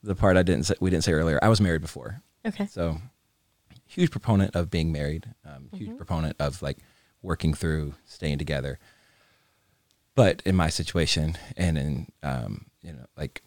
[0.02, 1.38] the part I didn't say, we didn't say earlier.
[1.42, 2.66] I was married before, Okay.
[2.66, 2.98] so
[3.86, 5.26] huge proponent of being married.
[5.44, 6.78] Um, huge proponent of like
[7.22, 8.78] working through staying together.
[10.14, 13.42] But in my situation, and in um, you know, like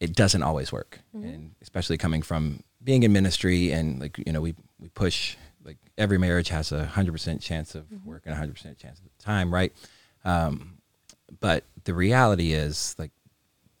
[0.00, 4.40] it doesn't always work, and especially coming from being in ministry and like you know
[4.40, 8.38] we we push like every marriage has a hundred percent chance of work and a
[8.38, 9.72] hundred percent chance of time, right?
[10.24, 10.78] Um,
[11.40, 13.10] but the reality is like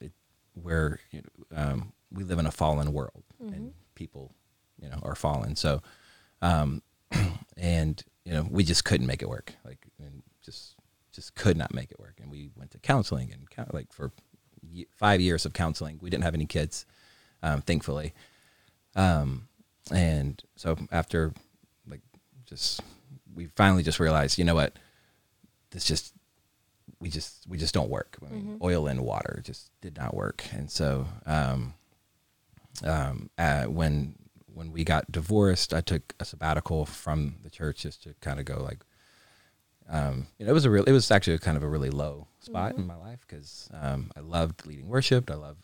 [0.00, 0.10] it,
[0.56, 4.32] we're you know, um, we live in a fallen world and people
[4.82, 5.54] you know are fallen.
[5.56, 5.82] So
[6.42, 6.82] um
[7.56, 10.74] and you know we just couldn't make it work like and just
[11.12, 12.18] just could not make it work.
[12.20, 14.10] And we went to counseling and like for
[14.96, 16.00] five years of counseling.
[16.02, 16.86] We didn't have any kids
[17.40, 18.12] um, thankfully
[18.96, 19.46] um
[19.92, 21.32] and so after
[21.86, 22.00] like
[22.46, 22.80] just
[23.34, 24.72] we finally just realized you know what?
[25.70, 26.12] This just
[26.98, 28.16] we just we just don't work.
[28.26, 31.74] I mean, oil and water just did not work, and so um,
[32.84, 34.14] um, uh, when
[34.52, 38.46] when we got divorced, I took a sabbatical from the church just to kind of
[38.46, 38.78] go like,
[39.88, 42.26] um, you know, it was a real, it was actually kind of a really low
[42.40, 45.60] spot in my life because um, I loved leading worship, I loved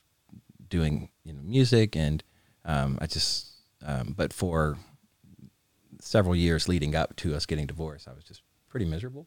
[0.68, 2.22] doing you know music, and
[2.64, 3.48] um, I just,
[3.84, 4.78] um, but for
[6.00, 9.26] several years leading up to us getting divorced, I was just pretty miserable.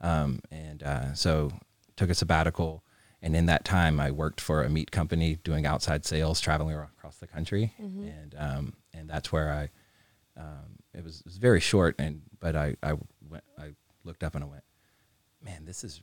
[0.00, 1.50] Um, and uh, so
[1.96, 2.82] took a sabbatical.
[3.22, 7.16] And in that time, I worked for a meat company doing outside sales, traveling across
[7.16, 7.72] the country.
[8.08, 11.96] And um, and that's where I, um, it, was, it was very short.
[11.98, 12.92] And but I I
[13.28, 13.72] went, I
[14.04, 14.64] looked up and I went,
[15.42, 16.00] man, this is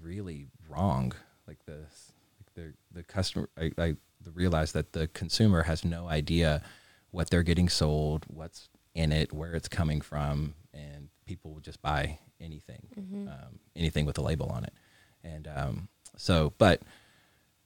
[0.00, 1.12] really wrong.
[1.46, 1.86] Like the
[2.38, 3.96] like the the customer, I, I
[4.34, 6.62] realized that the consumer has no idea
[7.10, 11.80] what they're getting sold, what's in it, where it's coming from, and people will just
[11.82, 12.88] buy anything,
[13.28, 14.72] um, anything with a label on it.
[15.24, 16.82] And um, so, but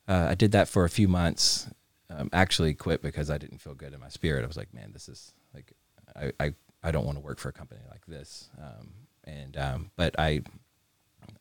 [0.08, 1.68] uh, I did that for a few months.
[2.08, 4.42] Um, actually, quit because I didn't feel good in my spirit.
[4.44, 5.72] I was like, man, this is like,
[6.16, 8.50] I I, I don't want to work for a company like this.
[8.58, 8.92] Um,
[9.24, 10.42] and um, but I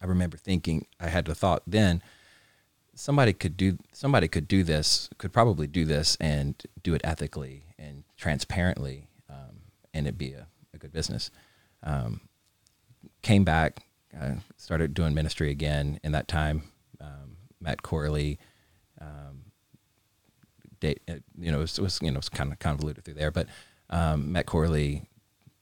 [0.01, 2.01] I remember thinking I had the thought then
[2.99, 7.63] somebody could do somebody could do this could probably do this and do it ethically
[7.77, 9.61] and transparently um,
[9.93, 11.31] and it'd be a, a good business
[11.83, 12.19] um,
[13.21, 13.85] came back
[14.19, 16.63] uh, started doing ministry again in that time
[16.99, 18.37] um, met Corley
[18.99, 19.45] um,
[20.81, 23.05] date uh, you know it was, it was you know it was kind of convoluted
[23.05, 23.47] through there but
[23.89, 25.07] um, met Corley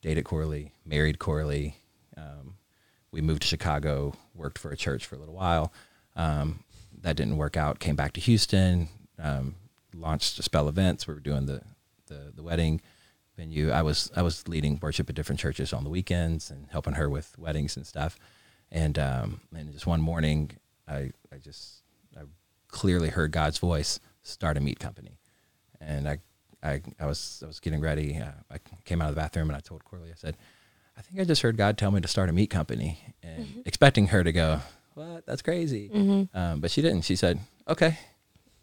[0.02, 1.76] dated Corley married Corley
[2.16, 2.54] um,
[3.10, 5.72] we moved to Chicago, worked for a church for a little while.
[6.18, 6.64] Um,
[7.00, 7.78] that didn't work out.
[7.78, 9.54] Came back to Houston, um,
[9.94, 11.06] launched a Spell Events.
[11.06, 11.62] We were doing the,
[12.08, 12.80] the the wedding
[13.36, 13.70] venue.
[13.70, 17.08] I was I was leading worship at different churches on the weekends and helping her
[17.08, 18.18] with weddings and stuff.
[18.70, 20.50] And um, and just one morning,
[20.86, 21.82] I I just
[22.16, 22.22] I
[22.66, 25.18] clearly heard God's voice start a meat company,
[25.80, 26.18] and I
[26.62, 28.18] I, I was I was getting ready.
[28.18, 30.36] Uh, I came out of the bathroom and I told Corley I said.
[30.96, 34.08] I think I just heard God tell me to start a meat company, and expecting
[34.08, 34.60] her to go,
[34.98, 35.26] "What?
[35.26, 35.90] That's crazy."
[36.34, 37.02] Um, but she didn't.
[37.02, 37.96] She said, "Okay,"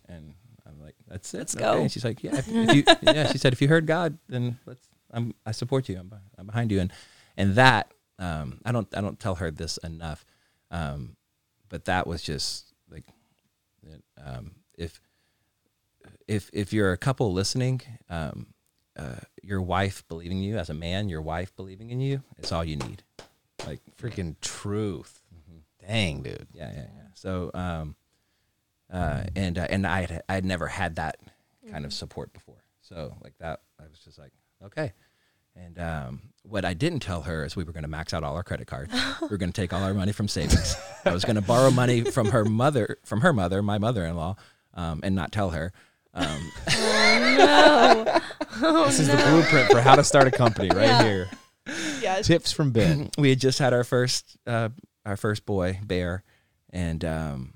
[0.08, 0.34] and
[0.68, 1.38] I'm like, "That's it.
[1.38, 1.82] Let's okay." go.
[1.82, 4.60] And she's like, "Yeah." If, if you, yeah, she said, "If you heard God, then
[4.66, 4.88] let's.
[5.12, 5.34] I'm.
[5.46, 5.98] I support you.
[5.98, 6.12] I'm.
[6.38, 6.92] I'm behind you." And
[7.38, 8.88] and that um, I don't.
[8.96, 10.26] I don't tell her this enough,
[10.72, 11.16] um,
[11.70, 13.06] but that was just like,
[14.24, 15.02] um, if
[16.28, 18.48] if if you're a couple listening, um,
[18.98, 22.64] uh, your wife believing you as a man, your wife believing in you, it's all
[22.64, 23.04] you need.
[23.66, 25.22] Like, Freaking truth.
[25.88, 26.48] Dang, dude.
[26.54, 27.08] yeah, yeah, yeah.
[27.14, 27.96] So, um,
[28.92, 31.18] uh, and uh, and I had I had never had that
[31.72, 32.64] kind of support before.
[32.82, 34.32] So like that, I was just like,
[34.64, 34.94] okay.
[35.56, 38.36] And um, what I didn't tell her is we were going to max out all
[38.36, 38.94] our credit cards.
[39.22, 40.76] we were going to take all our money from savings.
[41.06, 44.36] I was going to borrow money from her mother, from her mother, my mother-in-law,
[44.74, 45.72] um, and not tell her.
[46.14, 46.52] Um,
[48.86, 51.04] this is the blueprint for how to start a company right Yeah.
[51.04, 51.30] here.
[52.02, 52.22] Yeah.
[52.22, 53.10] Tips from Ben.
[53.18, 54.70] we had just had our first uh,
[55.06, 56.24] our first boy, Bear,
[56.72, 57.54] and um,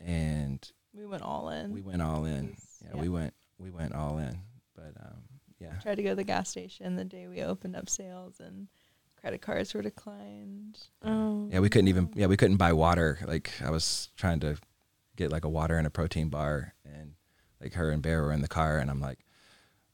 [0.00, 1.72] and We went all in.
[1.72, 2.56] we went all in.
[2.82, 3.00] Yeah, Yeah.
[3.00, 4.40] we went we went all in.
[4.74, 5.22] But um,
[5.58, 8.68] yeah, Tried to go to the gas station the day we opened up sales, and
[9.20, 10.78] credit cards were declined.
[11.04, 11.48] Oh.
[11.52, 13.18] yeah, we couldn't even yeah we couldn't buy water.
[13.26, 14.56] Like I was trying to
[15.16, 17.12] get like a water and a protein bar, and
[17.60, 19.18] like her and Bear were in the car, and I'm like,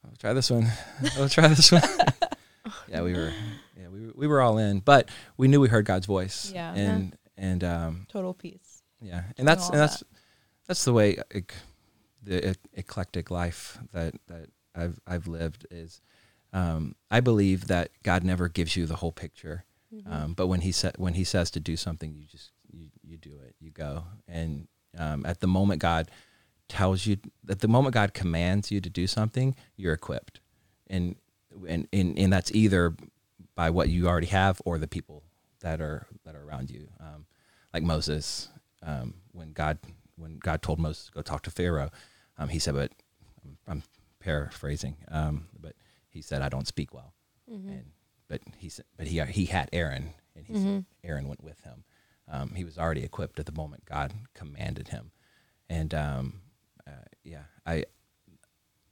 [0.05, 0.67] I'll try this one.
[1.17, 1.81] I'll try this one.
[2.87, 3.31] yeah, we were
[3.75, 6.51] yeah we were, we were all in, but we knew we heard God's voice.
[6.53, 6.73] Yeah.
[6.73, 8.81] and and um, Total peace.
[9.01, 10.03] Yeah, and that's and that's
[10.67, 11.53] that's the way ec-
[12.23, 16.01] the ec- eclectic life that that I've I've lived is.
[16.53, 19.65] Um, I believe that God never gives you the whole picture,
[20.05, 23.17] um, but when he sa- when he says to do something, you just you, you
[23.17, 26.09] do it, you go, and um, at the moment God
[26.69, 27.17] tells you,
[27.49, 30.39] at the moment God commands you to do something, you're equipped,
[30.89, 31.15] and
[31.67, 32.95] and and, and that's either
[33.55, 35.23] by what you already have or the people
[35.61, 36.87] that are that are around you.
[36.99, 37.25] Um,
[37.73, 38.49] like Moses,
[38.83, 39.79] um, when God
[40.15, 41.89] when God told Moses to go talk to Pharaoh,
[42.37, 42.91] um, he said, "But
[43.43, 43.83] I'm, I'm
[44.19, 45.73] paraphrasing, um, but
[46.09, 47.13] he said I don't speak well."
[47.71, 47.91] And
[48.27, 51.83] but he said, but he he had Aaron, and he said Aaron went with him.
[52.29, 55.11] Um, he was already equipped at the moment God commanded him,
[55.69, 56.41] and um,
[56.85, 57.85] uh, yeah, I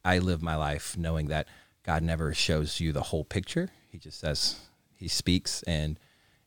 [0.03, 1.47] I live my life knowing that
[1.85, 3.69] God never shows you the whole picture.
[3.91, 4.55] He just says
[4.95, 5.99] he speaks and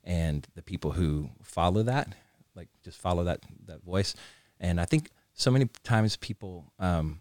[0.03, 2.14] and the people who follow that
[2.57, 4.14] like just follow that that voice.
[4.59, 7.20] And I think so many times people um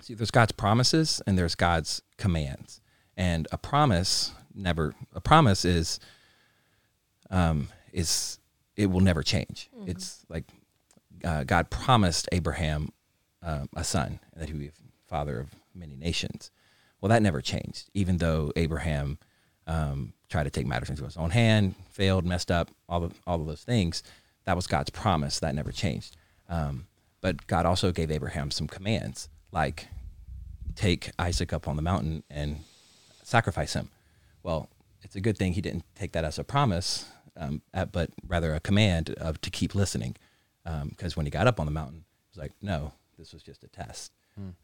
[0.00, 2.80] see there's God's promises and there's God's commands.
[3.16, 5.98] And a promise never a promise is
[7.30, 8.38] um is
[8.76, 9.70] it will never change.
[9.86, 10.44] It's like
[11.24, 12.92] uh, God promised Abraham
[13.42, 14.70] um, a son that he would be
[15.08, 16.50] father of many nations.
[17.00, 19.18] Well, that never changed, even though Abraham
[19.66, 23.40] um, tried to take matters into his own hand, failed, messed up, all of all
[23.40, 24.02] of those things.
[24.44, 25.38] That was God's promise.
[25.40, 26.16] That never changed.
[26.48, 26.86] Um,
[27.20, 29.88] but God also gave Abraham some commands, like
[30.74, 32.60] take Isaac up on the mountain and
[33.22, 33.90] sacrifice him.
[34.42, 34.68] Well,
[35.02, 37.06] it's a good thing he didn't take that as a promise,
[37.36, 40.16] um, at, but rather a command of to keep listening.
[40.90, 43.64] Because when he got up on the mountain, it was like, no, this was just
[43.64, 44.12] a test.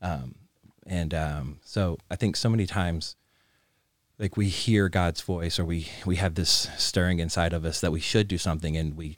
[0.03, 0.35] Um,
[0.87, 3.17] and um, so I think so many times,
[4.19, 7.93] like we hear God's voice, or we we have this stirring inside of us that
[7.93, 9.17] we should do something, and we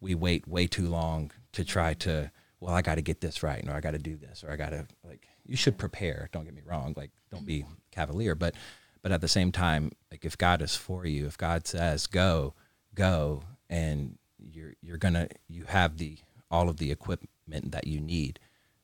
[0.00, 2.30] we wait way too long to try to.
[2.60, 4.56] Well, I got to get this right, or I got to do this, or I
[4.56, 5.28] got to like.
[5.46, 6.28] You should prepare.
[6.32, 6.92] Don't get me wrong.
[6.94, 8.54] Like, don't be cavalier, but
[9.02, 12.54] but at the same time, like if God is for you, if God says go,
[12.94, 16.18] go, and you're you're gonna you have the
[16.50, 18.38] all of the equipment that you need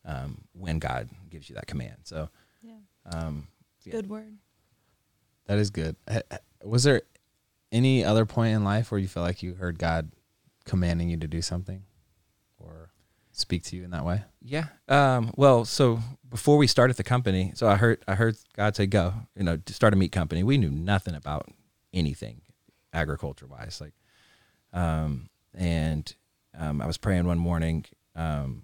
[0.04, 1.96] um, when God gives you that command.
[2.04, 2.28] So,
[2.62, 2.78] Yeah.
[3.06, 3.48] um,
[3.84, 3.92] Yeah.
[3.92, 4.38] Good word.
[5.46, 5.96] That is good.
[6.08, 7.02] Ha- ha- Was there
[7.70, 10.10] any other point in life where you felt like you heard God
[10.64, 11.84] commanding you to do something
[12.56, 12.90] or
[13.32, 14.22] speak to you in that way?
[14.40, 14.68] Yeah.
[14.88, 18.86] Um, well, so before we started the company, so I heard I heard God say
[18.86, 20.42] go, you know, to start a meat company.
[20.42, 21.50] We knew nothing about
[21.92, 22.40] anything
[22.92, 23.80] agriculture wise.
[23.82, 23.92] Like
[24.72, 26.14] um, and
[26.56, 27.84] um, I was praying one morning.
[28.16, 28.62] Um,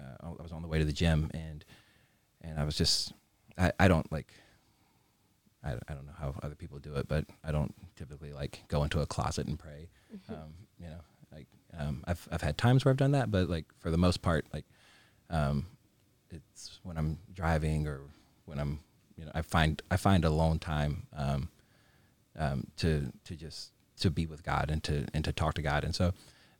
[0.00, 1.64] uh, I was on the way to the gym and
[2.40, 3.12] and I was just
[3.56, 4.32] I, I don't like
[5.64, 8.84] I, I don't know how other people do it, but I don't typically like go
[8.84, 9.88] into a closet and pray.
[10.34, 11.00] Um, you know,
[11.32, 14.22] like um, I've I've had times where I've done that, but like for the most
[14.22, 14.64] part, like
[15.30, 15.66] um,
[16.30, 18.00] it's when I'm driving or
[18.46, 18.80] when I'm
[19.16, 21.48] you know I find I find alone time um,
[22.38, 25.82] um, to to just to be with God and to and to talk to God.
[25.84, 26.12] And so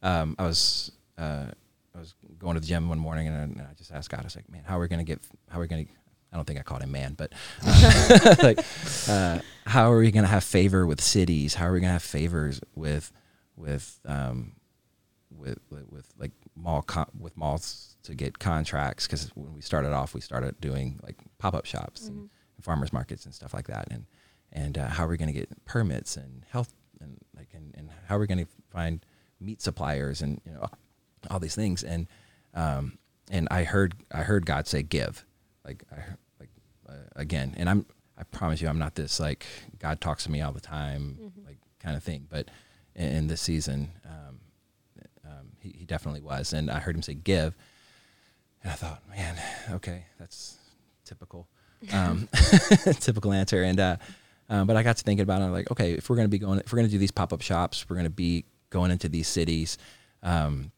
[0.03, 1.53] um, I was uh,
[1.95, 4.21] I was going to the gym one morning and I, and I just asked God,
[4.21, 5.87] I was like, man, how are we gonna get how are we gonna
[6.33, 7.33] I don't think I called him man, but
[7.65, 8.59] uh, like,
[9.09, 11.55] uh, how are we going to have favor with cities?
[11.55, 13.11] How are we going to have favors with,
[13.57, 14.53] with, um,
[15.31, 19.07] with, with, with like mall con- with malls to get contracts?
[19.07, 22.93] Because when we started off, we started doing like pop up shops and, and farmers
[22.93, 23.89] markets and stuff like that.
[23.91, 24.05] And
[24.53, 27.91] and uh, how are we going to get permits and health and like and, and
[28.07, 29.05] how are we going to find
[29.41, 30.67] meat suppliers and you know
[31.31, 31.83] all these things.
[31.83, 32.07] And
[32.55, 32.99] um,
[33.31, 35.25] and I heard I heard God say give.
[35.65, 35.97] Like I
[36.41, 36.51] like
[36.89, 37.87] uh, again and I'm
[38.17, 39.47] I promise you I'm not this like
[39.79, 42.27] God talks to me all the time like kind of thing.
[42.29, 42.49] But
[42.95, 44.41] in, in this season um,
[45.25, 46.53] um, he, he definitely was.
[46.53, 47.57] And I heard him say give.
[48.63, 49.37] And I thought man
[49.73, 50.57] okay that's
[51.05, 51.49] typical.
[51.93, 52.29] Um,
[53.01, 53.63] typical answer.
[53.63, 53.97] And uh,
[54.51, 55.45] Um, but I got to thinking about it.
[55.45, 57.11] I'm like, okay, if we're going to be going, if we're going to do these
[57.11, 59.77] pop up shops, we're going to be going into these cities.
[60.23, 60.73] Um,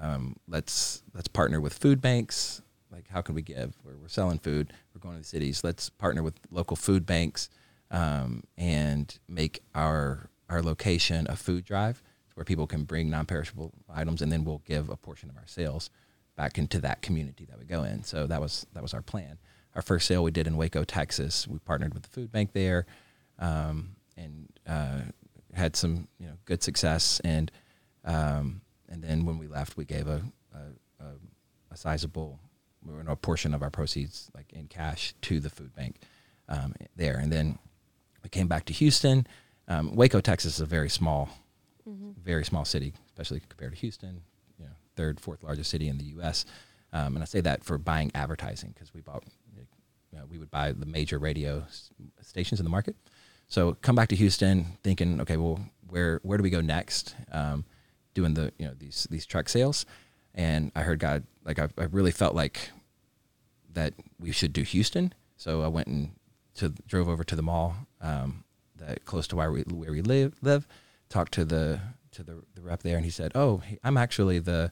[0.00, 2.62] um, let's let's partner with food banks.
[2.90, 3.76] Like, how can we give?
[3.84, 4.72] We're, we're selling food.
[4.94, 5.62] We're going to the cities.
[5.62, 7.48] Let's partner with local food banks
[7.90, 12.02] um, and make our our location a food drive
[12.34, 15.90] where people can bring non-perishable items, and then we'll give a portion of our sales
[16.36, 18.02] back into that community that we go in.
[18.02, 19.38] So that was that was our plan.
[19.74, 21.46] Our first sale we did in Waco, Texas.
[21.46, 22.86] We partnered with the food bank there,
[23.38, 25.00] um, and uh,
[25.54, 27.20] had some you know good success.
[27.22, 27.52] And
[28.04, 30.22] um, and then when we left, we gave a
[30.54, 31.08] a, a,
[31.70, 32.40] a sizable
[33.06, 35.96] a portion of our proceeds like in cash to the food bank
[36.48, 37.16] um, there.
[37.16, 37.58] And then
[38.22, 39.26] we came back to Houston.
[39.68, 41.28] Um, Waco, Texas is a very small,
[41.88, 42.10] mm-hmm.
[42.22, 44.22] very small city, especially compared to Houston,
[44.58, 46.44] you know, third, fourth largest city in the U.S.
[46.92, 49.24] Um, and I say that for buying advertising because we bought,
[49.56, 51.64] you know, we would buy the major radio
[52.22, 52.96] stations in the market.
[53.48, 57.14] So come back to Houston, thinking, okay, well, where where do we go next?
[57.32, 57.64] Um,
[58.14, 59.86] doing the you know these these truck sales,
[60.34, 62.70] and I heard God like I, I really felt like
[63.72, 65.14] that we should do Houston.
[65.36, 66.10] So I went and
[66.54, 68.44] to drove over to the mall um,
[68.76, 70.66] that close to where we where we live live.
[71.08, 71.80] Talked to the
[72.12, 74.70] to the, the rep there, and he said, "Oh, I'm actually the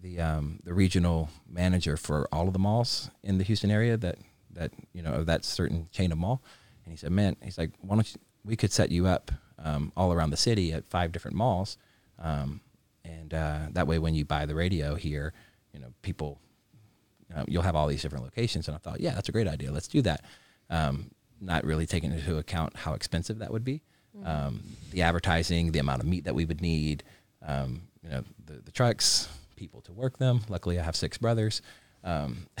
[0.00, 4.18] the um, the regional manager for all of the malls in the Houston area that
[4.52, 6.42] that you know of that certain chain of mall."
[6.84, 9.92] And he said, "Man, he's like, why don't you, we could set you up um,
[9.96, 11.78] all around the city at five different malls,
[12.18, 12.60] um,
[13.04, 15.32] and uh, that way when you buy the radio here,
[15.72, 16.40] you know, people,
[17.34, 19.72] uh, you'll have all these different locations." And I thought, "Yeah, that's a great idea.
[19.72, 20.24] Let's do that."
[20.70, 21.10] Um,
[21.40, 23.82] not really taking into account how expensive that would be,
[24.16, 24.26] mm-hmm.
[24.26, 27.02] um, the advertising, the amount of meat that we would need,
[27.44, 30.40] um, you know, the, the trucks, people to work them.
[30.48, 31.62] Luckily, I have six brothers.
[32.04, 32.46] Um,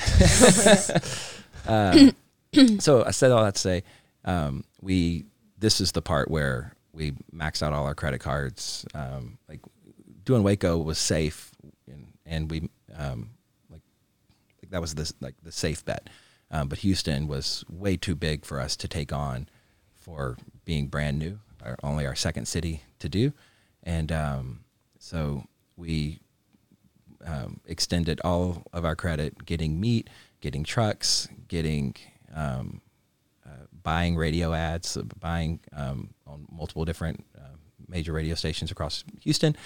[1.66, 2.10] uh,
[2.78, 3.82] so I said all that to say,
[4.24, 5.26] um, we
[5.58, 8.84] this is the part where we max out all our credit cards.
[8.94, 9.60] Um, like
[10.24, 11.50] doing Waco was safe,
[11.86, 13.30] and, and we um,
[13.70, 13.82] like,
[14.62, 16.08] like that was the like the safe bet.
[16.50, 19.48] Um, but Houston was way too big for us to take on
[19.94, 23.32] for being brand new, our, only our second city to do.
[23.82, 24.64] And um,
[24.98, 25.44] so
[25.76, 26.20] we
[27.24, 31.94] um, extended all of our credit, getting meat, getting trucks, getting
[32.34, 32.82] um,
[33.46, 37.56] uh, buying radio ads, buying um, on multiple different uh,
[37.88, 39.56] major radio stations across Houston.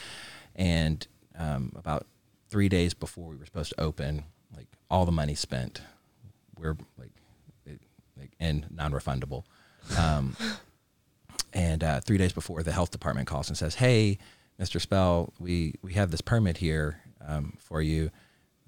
[0.56, 1.06] And
[1.38, 2.06] um, about
[2.48, 4.24] three days before we were supposed to open,
[4.56, 5.80] like all the money spent
[6.58, 7.12] we're like,
[7.64, 7.80] it,
[8.18, 9.44] like and non-refundable.
[9.98, 10.36] Um,
[11.52, 14.18] and uh, three days before, the health department calls and says, "Hey,
[14.60, 14.80] Mr.
[14.80, 18.10] Spell, we we have this permit here um, for you,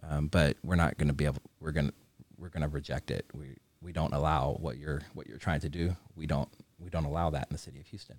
[0.09, 1.43] um, but we're not going to be able.
[1.61, 1.95] We're to
[2.37, 3.27] we're to reject it.
[3.35, 5.97] We we don't allow what you're what you're trying to do.
[6.15, 6.49] We don't
[6.79, 8.17] we don't allow that in the city of Houston."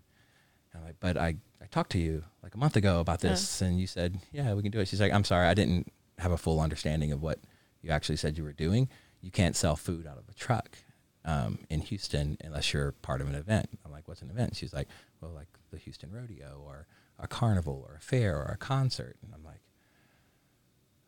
[0.71, 3.61] And I'm like, but I, I talked to you like a month ago about this,
[3.61, 4.87] and you said, yeah, we can do it.
[4.87, 7.39] She's like, I'm sorry, I didn't have a full understanding of what
[7.81, 8.89] you actually said you were doing
[9.21, 10.77] you can't sell food out of a truck
[11.25, 13.69] um, in Houston unless you're part of an event.
[13.85, 14.55] I'm like, what's an event?
[14.55, 14.87] She's like,
[15.21, 16.87] well, like the Houston Rodeo or
[17.19, 19.17] a carnival or a fair or a concert.
[19.23, 19.61] And I'm like,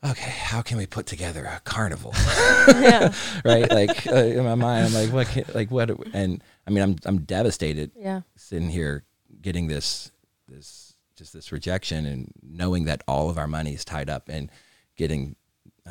[0.03, 2.11] okay, how can we put together a carnival?
[3.45, 3.69] right?
[3.71, 5.27] Like uh, in my mind, I'm like, what?
[5.27, 5.89] Can, like what?
[6.13, 7.91] And I mean, I'm I'm devastated.
[7.95, 8.21] Yeah.
[8.35, 9.05] Sitting here,
[9.41, 10.11] getting this
[10.47, 14.49] this just this rejection, and knowing that all of our money is tied up and
[14.97, 15.35] getting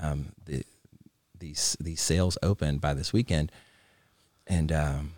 [0.01, 0.65] um, the
[1.39, 3.51] these these sales open by this weekend,
[4.47, 5.13] and um,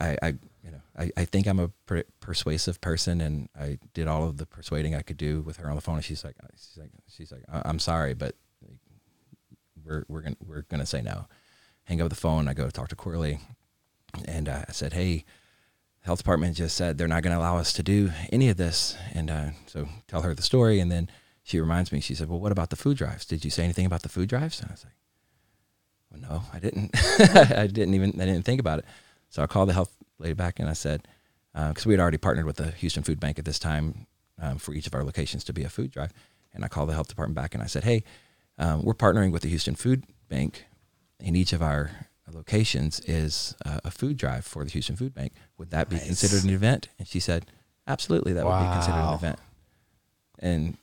[0.00, 0.26] I, I
[0.62, 4.38] you know I, I think I'm a per- persuasive person, and I did all of
[4.38, 5.96] the persuading I could do with her on the phone.
[5.96, 8.34] And she's like, she's like, she's like, I'm sorry, but
[9.84, 11.26] we're we're gonna we're gonna say no.
[11.84, 12.48] Hang up the phone.
[12.48, 13.38] I go talk to Corley,
[14.26, 15.24] and uh, I said, hey.
[16.06, 18.96] Health department just said they're not going to allow us to do any of this,
[19.12, 21.10] and uh, so tell her the story, and then
[21.42, 22.00] she reminds me.
[22.00, 23.26] She said, "Well, what about the food drives?
[23.26, 24.94] Did you say anything about the food drives?" And I was like,
[26.10, 26.90] well, no, I didn't.
[27.56, 28.84] I didn't even, I didn't think about it.
[29.28, 31.06] So I called the health lady back and I said,
[31.52, 34.06] because uh, we had already partnered with the Houston Food Bank at this time
[34.40, 36.12] um, for each of our locations to be a food drive.
[36.52, 38.04] And I called the health department back and I said, hey,
[38.58, 40.64] um, we're partnering with the Houston Food Bank
[41.20, 41.90] in each of our
[42.34, 45.32] locations is uh, a food drive for the Houston Food Bank.
[45.58, 46.88] Would that be considered an event?
[46.98, 47.46] And she said,
[47.86, 48.60] absolutely, that wow.
[48.60, 49.38] would be considered an event.
[50.38, 50.76] And,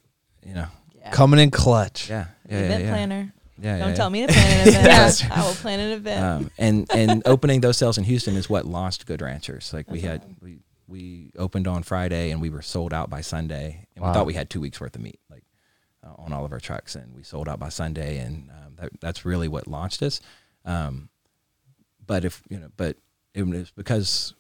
[0.46, 1.12] you know, yeah.
[1.12, 2.10] coming in clutch.
[2.10, 2.28] Yeah.
[2.50, 3.34] yeah event yeah, planner.
[3.62, 5.32] Yeah, Don't yeah, tell me to plan an event.
[5.32, 6.24] I will plan an event.
[6.24, 9.72] Um, and and opening those sales in Houston is what launched Good Ranchers.
[9.72, 13.88] Like we had we we opened on Friday and we were sold out by Sunday,
[13.96, 14.10] and wow.
[14.10, 15.44] we thought we had two weeks worth of meat like
[16.04, 18.90] uh, on all of our trucks, and we sold out by Sunday, and um, that,
[19.00, 20.20] that's really what launched us.
[20.66, 21.10] Um,
[22.06, 22.98] but if you know, but
[23.34, 24.34] it was because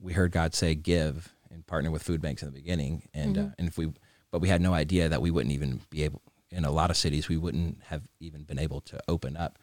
[0.00, 3.46] we heard God say give and partner with food banks in the beginning, and uh,
[3.58, 3.92] and if we,
[4.30, 6.22] but we had no idea that we wouldn't even be able.
[6.50, 9.58] In a lot of cities, we wouldn't have even been able to open up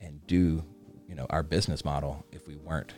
[0.00, 0.64] and do,
[1.06, 2.94] you know, our business model if we weren't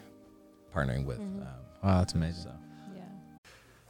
[0.72, 1.18] partnering with.
[1.18, 1.40] Um,
[1.82, 2.44] Wow, that's amazing.
[2.44, 2.50] so.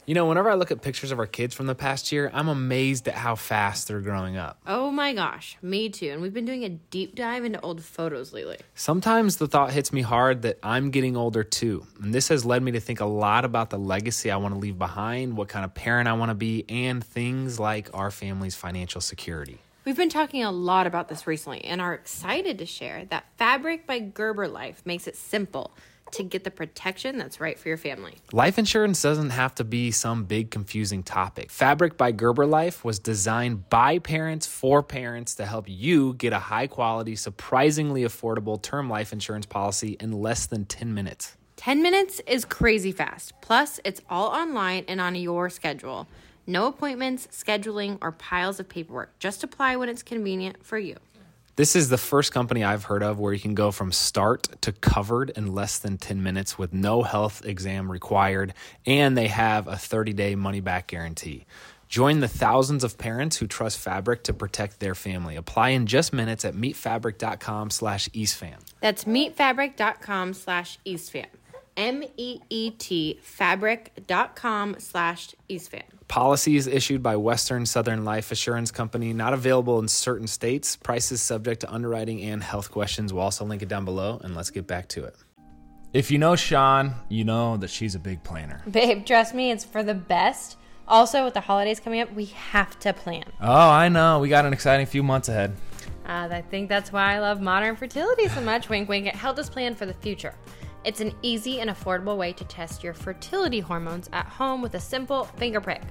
[0.07, 2.47] You know, whenever I look at pictures of our kids from the past year, I'm
[2.47, 4.59] amazed at how fast they're growing up.
[4.67, 6.09] Oh my gosh, me too.
[6.09, 8.57] And we've been doing a deep dive into old photos lately.
[8.75, 11.87] Sometimes the thought hits me hard that I'm getting older too.
[12.03, 14.59] And this has led me to think a lot about the legacy I want to
[14.59, 18.53] leave behind, what kind of parent I want to be, and things like our family's
[18.53, 19.57] financial security.
[19.85, 23.87] We've been talking a lot about this recently and are excited to share that Fabric
[23.87, 25.71] by Gerber Life makes it simple
[26.11, 28.15] to get the protection that's right for your family.
[28.31, 31.51] Life insurance doesn't have to be some big confusing topic.
[31.51, 36.39] Fabric by Gerber Life was designed by parents for parents to help you get a
[36.39, 41.35] high quality, surprisingly affordable term life insurance policy in less than 10 minutes.
[41.57, 43.33] 10 minutes is crazy fast.
[43.41, 46.07] Plus, it's all online and on your schedule.
[46.47, 49.17] No appointments, scheduling, or piles of paperwork.
[49.19, 50.95] Just apply when it's convenient for you.
[51.57, 54.73] This is the first company I've heard of where you can go from start to
[54.73, 58.53] covered in less than 10 minutes with no health exam required,
[58.85, 61.45] and they have a 30 day money back guarantee.
[61.87, 65.37] Join the thousands of parents who trust Fabric to protect their family.
[65.37, 68.57] Apply in just minutes at meetfabric.com slash eastfam.
[68.81, 71.27] That's meetfabric.com slash eastfam.
[71.77, 75.83] M E E T fabric.com slash eastfam.
[76.07, 80.75] Policies issued by Western Southern Life Assurance Company, not available in certain states.
[80.75, 83.11] Prices subject to underwriting and health questions.
[83.11, 85.15] We'll also link it down below, and let's get back to it.
[85.93, 88.61] If you know Shawn, you know that she's a big planner.
[88.69, 90.57] Babe, trust me, it's for the best.
[90.87, 93.23] Also, with the holidays coming up, we have to plan.
[93.41, 94.19] Oh, I know.
[94.19, 95.55] We got an exciting few months ahead.
[96.05, 98.69] Uh, I think that's why I love modern fertility so much.
[98.69, 99.07] Wink, wink.
[99.07, 100.35] It helped us plan for the future.
[100.85, 104.79] It's an easy and affordable way to test your fertility hormones at home with a
[104.79, 105.81] simple finger prick.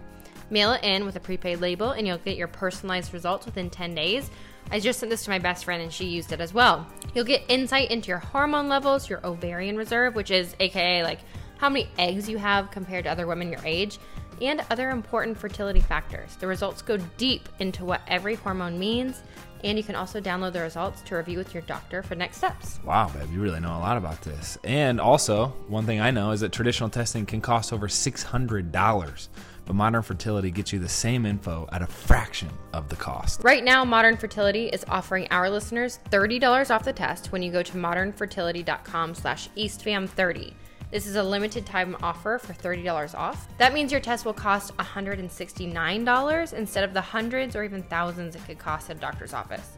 [0.50, 3.96] Mail it in with a prepaid label, and you'll get your personalized results within 10
[3.96, 4.30] days.
[4.70, 6.86] I just sent this to my best friend, and she used it as well.
[7.12, 11.18] You'll get insight into your hormone levels, your ovarian reserve, which is AKA like
[11.56, 13.98] how many eggs you have compared to other women your age,
[14.40, 16.36] and other important fertility factors.
[16.36, 19.22] The results go deep into what every hormone means,
[19.64, 22.78] and you can also download the results to review with your doctor for next steps.
[22.84, 24.58] Wow, babe, you really know a lot about this.
[24.62, 29.28] And also, one thing I know is that traditional testing can cost over $600,
[29.64, 33.42] but modern fertility gets you the same info at a fraction of the cost.
[33.42, 37.62] Right now, Modern Fertility is offering our listeners $30 off the test when you go
[37.62, 40.52] to modernfertility.com slash eastfam30.
[40.94, 43.48] This is a limited time offer for $30 off.
[43.58, 48.46] That means your test will cost $169 instead of the hundreds or even thousands it
[48.46, 49.72] could cost at a doctor's office.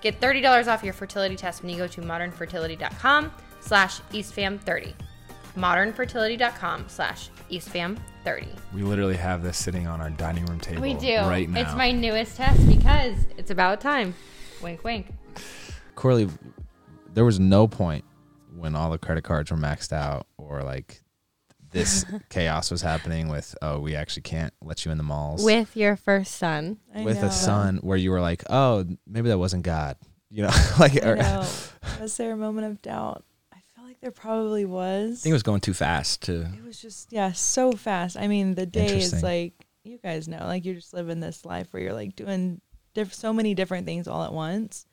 [0.00, 4.94] Get $30 off your fertility test when you go to modernfertility.com slash eastfam30.
[5.58, 8.48] modernfertility.com slash eastfam30.
[8.72, 11.18] We literally have this sitting on our dining room table We do.
[11.18, 11.60] right now.
[11.60, 14.14] It's my newest test because it's about time.
[14.62, 15.08] Wink, wink.
[15.96, 16.30] Corley,
[17.12, 18.06] there was no point
[18.62, 21.02] when all the credit cards were maxed out or like
[21.72, 25.76] this chaos was happening with oh we actually can't let you in the malls With
[25.76, 26.78] your first son.
[26.94, 27.26] I with know.
[27.26, 29.96] a son where you were like oh maybe that wasn't God
[30.30, 31.44] you know like or- know.
[32.00, 33.24] Was there a moment of doubt?
[33.52, 35.20] I feel like there probably was.
[35.20, 36.42] I think it was going too fast to.
[36.42, 38.16] It was just yeah, so fast.
[38.16, 41.72] I mean, the day is like you guys know, like you're just living this life
[41.72, 42.60] where you're like doing
[42.94, 44.86] diff- so many different things all at once.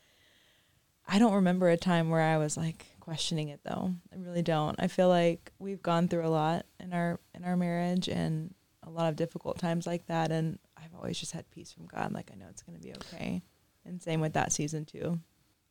[1.07, 3.93] I don't remember a time where I was like questioning it though.
[4.14, 4.76] I really don't.
[4.80, 8.53] I feel like we've gone through a lot in our in our marriage and
[8.86, 12.12] a lot of difficult times like that and I've always just had peace from God.
[12.14, 13.41] Like I know it's going to be okay.
[13.86, 15.20] And same with that season too.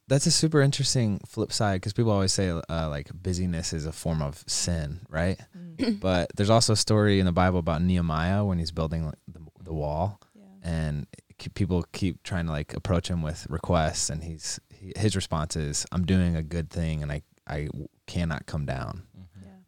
[0.08, 3.92] that's a super interesting flip side because people always say uh, like busyness is a
[3.92, 5.38] form of sin right
[6.00, 9.40] but there's also a story in the bible about nehemiah when he's building like, the,
[9.62, 10.72] the wall Yeah.
[10.74, 11.06] and
[11.54, 15.84] people keep trying to like approach him with requests and he's he, his response is
[15.92, 19.02] i'm doing a good thing and i i w- cannot come down.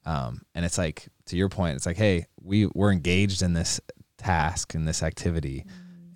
[0.04, 0.26] Yeah.
[0.26, 3.80] um and it's like to your point it's like hey we we're engaged in this
[4.18, 5.64] task in this activity.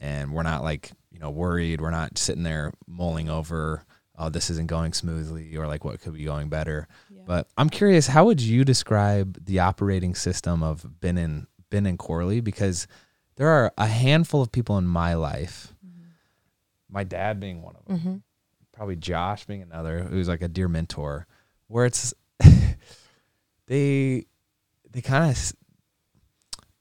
[0.01, 1.81] And we're not like you know worried.
[1.81, 3.85] We're not sitting there mulling over
[4.19, 6.87] oh this isn't going smoothly or like what could be going better.
[7.11, 7.23] Yeah.
[7.27, 11.99] but i'm curious how would you describe the operating system of ben and ben and
[11.99, 12.41] corley?
[12.41, 12.87] Because
[13.37, 15.73] there are a handful of people in my life
[16.89, 18.17] my dad being one of them Mm-hmm.
[18.73, 21.27] probably josh being another who's like a dear mentor
[21.75, 22.14] where it's
[23.66, 24.25] they
[24.93, 25.53] they kind of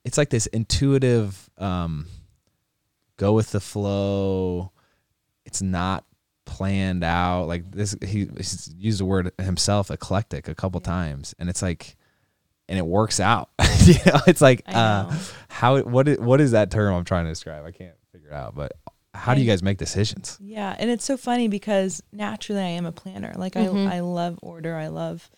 [0.06, 2.06] it's like this intuitive um
[3.18, 4.72] go with the flow
[5.46, 6.06] it's not
[6.46, 10.92] planned out like this he he's used the word himself eclectic a couple Yeah.
[10.92, 11.96] times and it's like
[12.70, 13.50] and it works out.
[13.84, 15.18] you know, it's like I uh, know.
[15.50, 17.66] how what is, what is that term I'm trying to describe?
[17.66, 18.56] I can't figure it out.
[18.56, 18.72] But
[19.14, 20.38] how do you guys make decisions?
[20.42, 23.34] Yeah, and it's so funny because naturally I am a planner.
[23.36, 23.88] Like Mhm.
[23.88, 24.76] I I love order.
[24.76, 25.30] I love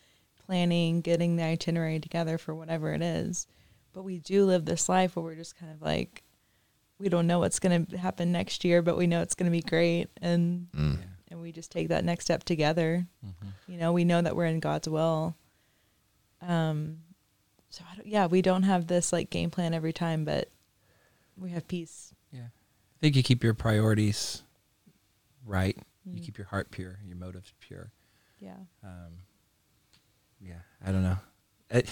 [0.46, 3.48] planning, getting the itinerary together for whatever it is.
[3.94, 6.24] But we do live this life where we're just kind of like
[7.00, 9.58] we don't know what's going to happen next year, but we know it's going to
[9.58, 11.00] be great and Mm.
[11.30, 13.08] and we just take that next step together.
[13.26, 13.54] Mhm.
[13.68, 15.36] You know, we know that we're in God's will.
[16.42, 17.00] Um
[17.70, 20.50] so I don't, yeah, we don't have this like game plan every time, but
[21.38, 22.14] we have peace.
[23.06, 24.42] I think you keep your priorities
[25.46, 25.78] right.
[26.06, 26.26] You Mm.
[26.26, 27.92] keep your heart pure, your motives pure.
[28.40, 28.56] Yeah.
[28.84, 29.20] Um,
[30.42, 31.18] yeah, I don't know.
[31.70, 31.92] I, th-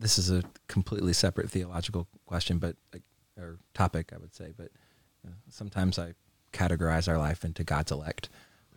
[0.00, 3.02] this is a completely separate theological question, but like,
[3.36, 4.54] or topic, I would say.
[4.56, 4.70] But
[5.26, 6.14] uh, sometimes I
[6.54, 8.30] categorize our life into God's elect.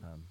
[0.03, 0.23] Um,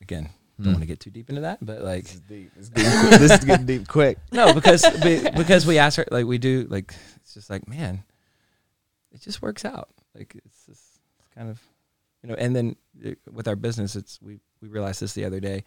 [0.00, 0.72] again, don't Mm.
[0.72, 2.52] want to get too deep into that, but like, This is deep.
[2.56, 3.20] This is getting quick.
[3.20, 4.18] this is getting deep quick.
[4.32, 6.92] no, because be- because we ask her like we do like
[7.22, 8.02] it's just like man,
[9.12, 9.88] it just works out.
[10.14, 11.60] Like it's just it's kind of
[12.22, 12.34] you know.
[12.36, 15.64] And then uh, with our business, it's we we realized this the other day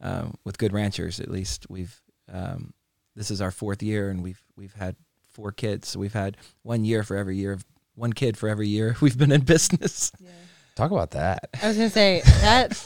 [0.00, 1.20] um, with Good Ranchers.
[1.20, 2.00] At least we've
[2.32, 2.72] um,
[3.14, 4.96] this is our fourth year, and we've we've had
[5.32, 5.88] four kids.
[5.88, 7.64] So we've had one year for every year of
[7.94, 10.12] one kid for every year we've been in business.
[10.74, 11.48] Talk about that.
[11.62, 12.78] I was gonna say that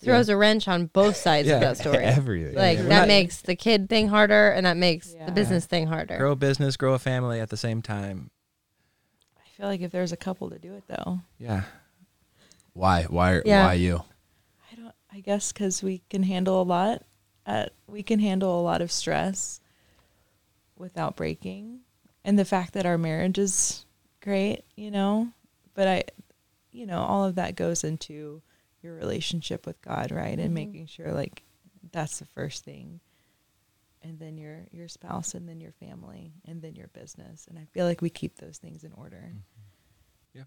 [0.00, 1.54] throws a wrench on both sides Yeah.
[1.54, 1.96] of that story.
[2.04, 2.54] Everything.
[2.54, 5.26] like We're that not- makes the kid thing harder, and that makes Yeah.
[5.26, 6.18] the business thing harder.
[6.18, 8.30] Grow a business, grow a family at the same time.
[9.54, 11.62] I feel like if there's a couple to do it though, Yeah.
[12.72, 13.04] Why?
[13.04, 13.40] Why?
[13.44, 13.66] Yeah.
[13.66, 14.02] Why you?
[14.72, 14.94] I don't.
[15.12, 17.02] I guess because we can handle a lot.
[17.46, 19.60] At we can handle a lot of stress
[20.76, 21.80] without breaking,
[22.24, 23.86] and the fact that our marriage is
[24.20, 25.28] great, you know.
[25.74, 26.04] But I,
[26.72, 28.42] you know, all of that goes into
[28.82, 30.36] your relationship with God, right?
[30.38, 30.54] And Mhm.
[30.54, 31.44] making sure like
[31.92, 32.98] that's the first thing,
[34.04, 37.46] and then your your spouse, and then your family, and then your business.
[37.48, 39.16] And I feel like we keep those things in order.
[39.26, 39.38] Mm-hmm.
[40.34, 40.42] Yeah.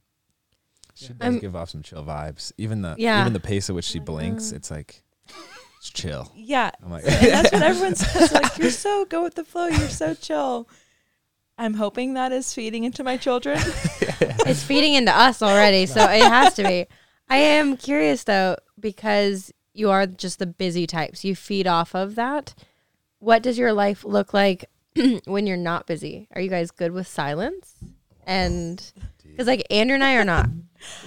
[0.96, 2.52] She does I'm- give off some chill vibes.
[2.58, 3.20] Even the Yeah.
[3.22, 5.04] even the pace at which she blinks, it's like
[5.80, 6.32] it's chill.
[6.36, 8.32] Yeah, I'm like, and that's what everyone says.
[8.32, 9.68] Like, you're so go with the flow.
[9.68, 10.70] You're so chill.
[11.60, 13.58] I'm hoping that is feeding into my children.
[14.02, 16.86] it's feeding into us already, so it has to be.
[17.30, 21.26] I am curious though, because you are just the busy types.
[21.26, 22.54] You feed off of that.
[23.20, 24.66] What does your life look like
[25.26, 26.28] when you're not busy?
[26.34, 27.74] Are you guys good with silence?
[28.26, 28.84] And
[29.26, 30.48] because like Andrew and I are not.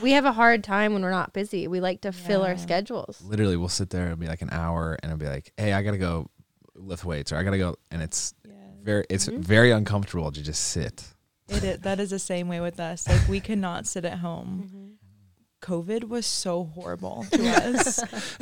[0.03, 1.69] We have a hard time when we're not busy.
[1.69, 3.23] We like to fill our schedules.
[3.23, 4.07] literally, we'll sit there.
[4.07, 6.29] It'll be like an hour, and it'll be like, "Hey, I gotta go
[6.75, 8.53] lift weights, or I gotta go," and it's yeah,
[8.83, 9.39] very, it's Mhm.
[9.39, 11.05] very uncomfortable to just sit.
[11.49, 13.07] it, is, that is the same way with us.
[13.09, 14.90] Like we cannot sit at home.
[15.61, 17.99] COVID was so horrible to us.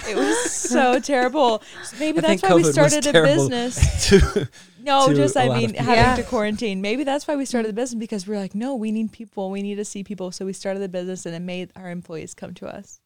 [0.08, 1.62] it was so terrible.
[1.84, 4.08] So maybe I that's why we COVID was started a business.
[4.08, 4.48] to
[4.82, 6.16] No, to just I mean having Yeah.
[6.16, 6.80] to quarantine.
[6.80, 9.50] Maybe that's why we started the business because we are like, no, we need people.
[9.50, 10.30] We need to see people.
[10.32, 13.00] So we started the business and it made our employees come to us.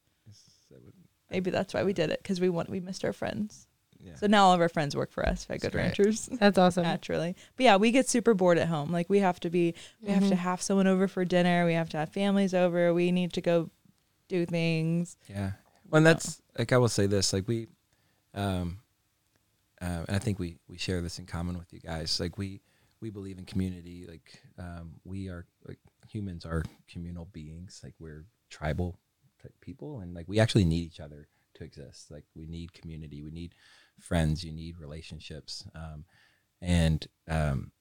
[1.30, 3.66] Maybe that's why we did it because we want we missed our friends.
[4.04, 4.16] Yeah.
[4.16, 5.82] So now all of our friends work for us at Good great.
[5.96, 6.82] Ranchers That's awesome.
[6.82, 7.36] naturally.
[7.56, 8.90] But yeah, we get super bored at home.
[8.92, 10.38] Like we have to be, we have to Mhm.
[10.38, 11.64] have someone over for dinner.
[11.64, 12.92] We have to have families over.
[12.92, 13.70] We need to go
[14.32, 15.16] do things.
[15.28, 15.52] Yeah.
[15.90, 17.68] Well, that's like I will say this, like we,
[18.34, 18.78] um,
[19.80, 22.18] uh, and I think we we share this in common with you guys.
[22.18, 22.62] Like we
[23.00, 24.06] we believe in community.
[24.08, 25.78] Like um, we are like
[26.08, 27.80] humans are communal beings.
[27.84, 28.98] Like we're tribal
[29.60, 32.10] people, and like we actually need each other to exist.
[32.10, 33.22] Like we need community.
[33.22, 33.54] We need
[34.00, 34.42] friends.
[34.42, 35.64] You need relationships.
[35.74, 36.04] Um,
[36.62, 37.72] and um,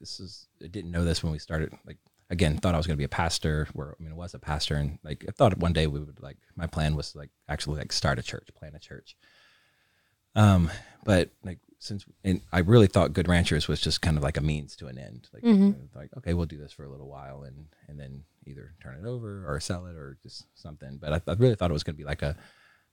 [0.00, 1.72] this is I didn't know this when we started.
[1.86, 1.98] Like
[2.32, 3.68] again, thought I was going to be a pastor.
[3.74, 6.20] Where I mean, I was a pastor, and like I thought one day we would
[6.20, 9.14] like my plan was like actually like start a church, plant a church.
[10.34, 10.70] Um,
[11.04, 14.40] but like since and I really thought Good Ranchers was just kind of like a
[14.40, 15.28] means to an end.
[15.32, 15.74] Like Mhm.
[15.74, 18.98] uh, like okay, we'll do this for a little while, and and then either turn
[19.04, 20.98] it over or sell it or just something.
[21.00, 22.36] But I, I really thought it was going to be like a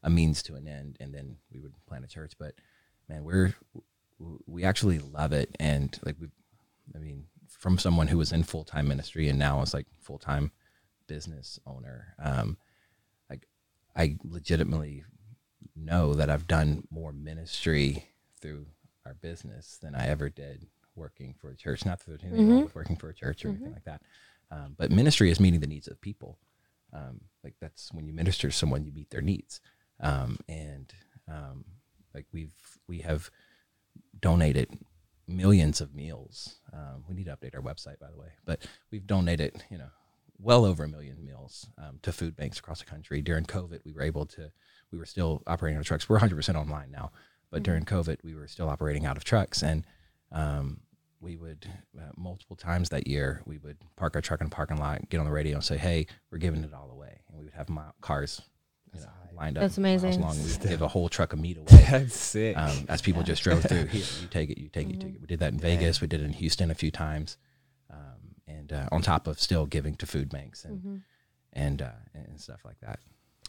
[0.03, 2.33] a means to an end, and then we would plant a church.
[2.37, 2.53] But
[3.07, 3.53] man, we're
[4.47, 6.27] we actually love it, and like we,
[6.93, 7.25] I mean,
[7.57, 10.51] from someone who was in full time ministry and now is like full time
[11.07, 12.57] business owner, um,
[13.29, 13.47] like
[13.95, 15.03] I legitimately
[15.75, 18.05] know that I've done more ministry
[18.39, 18.67] through
[19.05, 21.85] our business than I ever did working for a church.
[21.85, 22.63] Not that there's anything wrong Mhm.
[22.65, 23.73] with working for a church or anything Mhm.
[23.73, 24.01] like that,
[24.51, 26.37] um, but ministry is meeting the needs of people.
[26.91, 29.61] Um, like that's when you minister to someone, you meet their needs,
[29.99, 30.93] um, and
[31.27, 31.63] um,
[32.13, 32.53] like we've
[32.87, 33.29] we have
[34.19, 34.77] donated
[35.29, 36.59] millions of meals.
[36.73, 39.89] Um, we need to update our website, by the way, but we've donated, you know,
[40.37, 43.21] well over a million meals um, to food banks across the country.
[43.21, 44.51] During COVID, we were able to,
[44.91, 46.07] we were still operating of trucks.
[46.07, 47.11] We're 100% online now,
[47.51, 49.61] but during COVID, we were still operating out of trucks.
[49.61, 49.85] And
[50.31, 50.81] um,
[51.21, 51.67] we would
[51.97, 55.19] uh, multiple times that year we would park our truck in the parking lot, get
[55.19, 57.67] on the radio, and say, "Hey, we're giving it all away," and we would have
[58.01, 58.41] cars
[58.93, 59.61] you know, lined up.
[59.61, 60.21] That's miles amazing.
[60.21, 60.37] Long.
[60.37, 61.85] We would give a whole truck of meat away.
[61.89, 62.57] That's sick.
[62.57, 63.85] um, as people just drove through.
[63.85, 65.21] Here, you take it, you take it, you take it.
[65.21, 66.01] We did that in Vegas.
[66.01, 67.37] We did it in Houston a few times,
[67.89, 71.01] um, and uh, on top of still giving to food banks and
[71.53, 72.99] and uh, and stuff like that.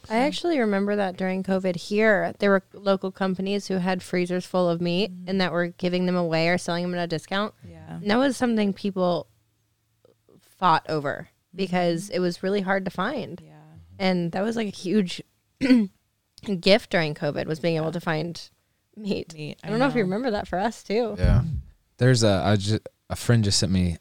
[0.09, 4.67] I actually remember that during COVID here, there were local companies who had freezers full
[4.67, 7.53] of meat and that were giving them away or selling them at a discount.
[7.63, 7.97] Yeah.
[7.97, 9.27] And that was something people
[10.57, 13.41] fought over because it was really hard to find.
[13.45, 13.53] Yeah.
[13.99, 15.21] And that was like a huge
[16.59, 18.49] gift during COVID was being able to find
[18.95, 19.33] meat.
[19.33, 19.59] Meat.
[19.63, 19.87] I don't know.
[19.87, 21.15] if you remember that for us too.
[21.17, 21.43] Yeah.
[21.97, 23.97] There's a I just, a friend just sent me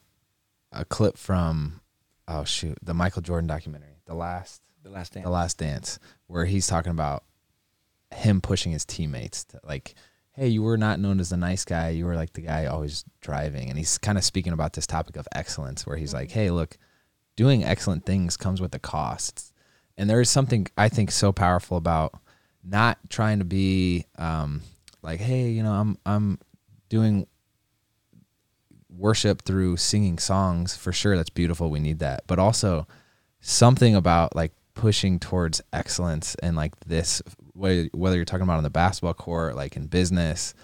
[0.73, 1.81] a clip from
[2.29, 5.25] oh shoot the Michael Jordan documentary, the last The last dance.
[5.25, 7.25] the last dance, where he's talking about
[8.13, 9.95] him pushing his teammates to like,
[10.33, 13.05] hey, you were not known as the nice guy, you were like the guy always
[13.21, 16.39] driving, and he's kind of speaking about this topic of excellence, where he's like, mm-hmm.
[16.39, 16.77] hey, look,
[17.37, 19.50] doing excellent things comes with a cost,
[20.01, 22.15] and there is something I think so powerful about
[22.65, 24.63] not trying to be um,
[25.03, 26.39] like, hey, you know, I'm I'm
[26.89, 27.27] doing
[28.89, 30.75] worship through singing songs.
[30.75, 31.69] For sure that's beautiful.
[31.69, 32.23] We need that.
[32.27, 32.87] But also
[33.41, 37.21] something about like pushing towards excellence and like this
[37.53, 40.55] whether, you're talking about on the basketball court like in business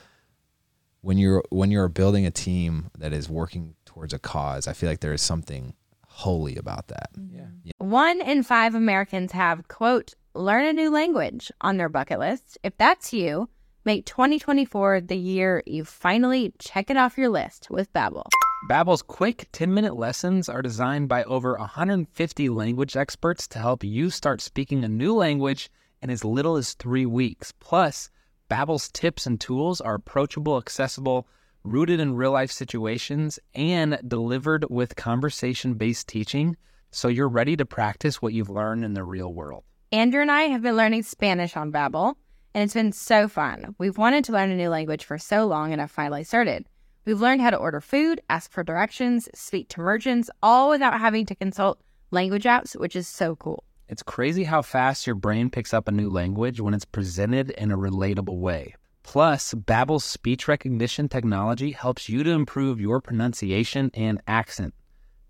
[1.03, 4.89] when you're when you're building a team that is working towards a cause i feel
[4.89, 5.75] like there is something
[6.17, 7.73] holy about that Yeah.
[7.79, 12.57] One in five Americans have, quote, learn a new language on their bucket list.
[12.63, 13.51] If that's you,
[13.85, 18.25] make 2024 the year you finally check it off your list with Babbel.
[18.71, 24.41] Babbel's quick 10-minute lessons are designed by over 150 language experts to help you start
[24.41, 27.53] speaking a new language in as little as 3 weeks.
[27.61, 28.11] Plus,
[28.51, 31.29] Babbel's tips and tools are approachable, accessible,
[31.67, 36.57] rooted in real-life situations, and delivered with conversation-based teaching,
[36.91, 39.65] so you're ready to practice what you've learned in the real world.
[39.93, 42.15] Andrew and I have been learning Spanish on Babbel,
[42.55, 43.75] and it's been so fun.
[43.79, 46.67] We've wanted to learn a new language for so long and have finally started.
[47.05, 51.27] We've learned how to order food, ask for directions, speak to merchants, all without having
[51.27, 53.65] to consult language apps, which is so cool.
[53.89, 57.71] It's crazy how fast your brain picks up a new language when it's presented in
[57.71, 58.75] a relatable way.
[59.07, 64.75] Plus, Babbel's speech recognition technology helps you to improve your pronunciation and accent.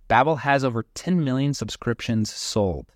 [0.09, 2.87] Babbel has over 10 million subscriptions sold.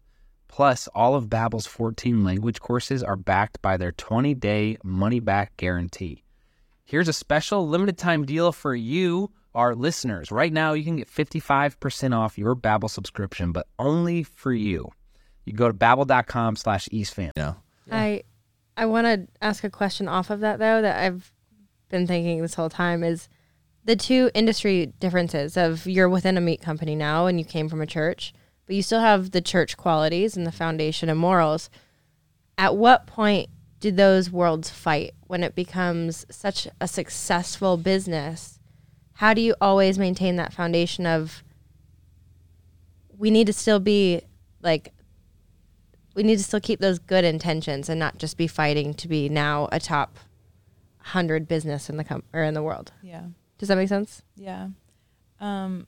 [0.48, 6.24] Plus, all of Babbel's 14 language courses are backed by their 20-day money-back guarantee.
[6.86, 10.32] Here's a special limited time deal for you, our listeners.
[10.32, 14.88] Right now, you can get 55% off your Babbel subscription, but only for you.
[15.44, 17.32] You go to babbel.com slash eastfam.
[17.36, 17.56] you know
[17.92, 18.22] I
[18.80, 21.30] I want to ask a question off of that though that I've
[21.90, 23.28] been thinking this whole time is
[23.84, 27.82] the two industry differences of you're within a meat company now and you came from
[27.82, 28.32] a church,
[28.64, 31.68] but you still have the church qualities and the foundation and morals.
[32.56, 33.50] At what point
[33.80, 38.58] do those worlds fight when it becomes such a successful business?
[39.12, 41.44] How do you always maintain that foundation of
[43.18, 44.22] we need to still be
[44.62, 44.94] like
[46.14, 49.28] we need to still keep those good intentions and not just be fighting to be
[49.28, 50.16] now a top
[50.98, 52.92] 100 business in the com- or in the world.
[53.02, 53.24] Yeah.
[53.58, 54.22] Does that make sense?
[54.36, 54.68] Yeah.
[55.40, 55.86] Um,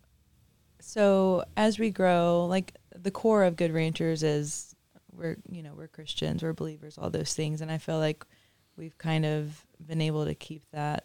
[0.81, 4.75] so as we grow, like the core of Good Ranchers is
[5.13, 8.25] we're you know we're Christians, we're believers, all those things, and I feel like
[8.77, 11.05] we've kind of been able to keep that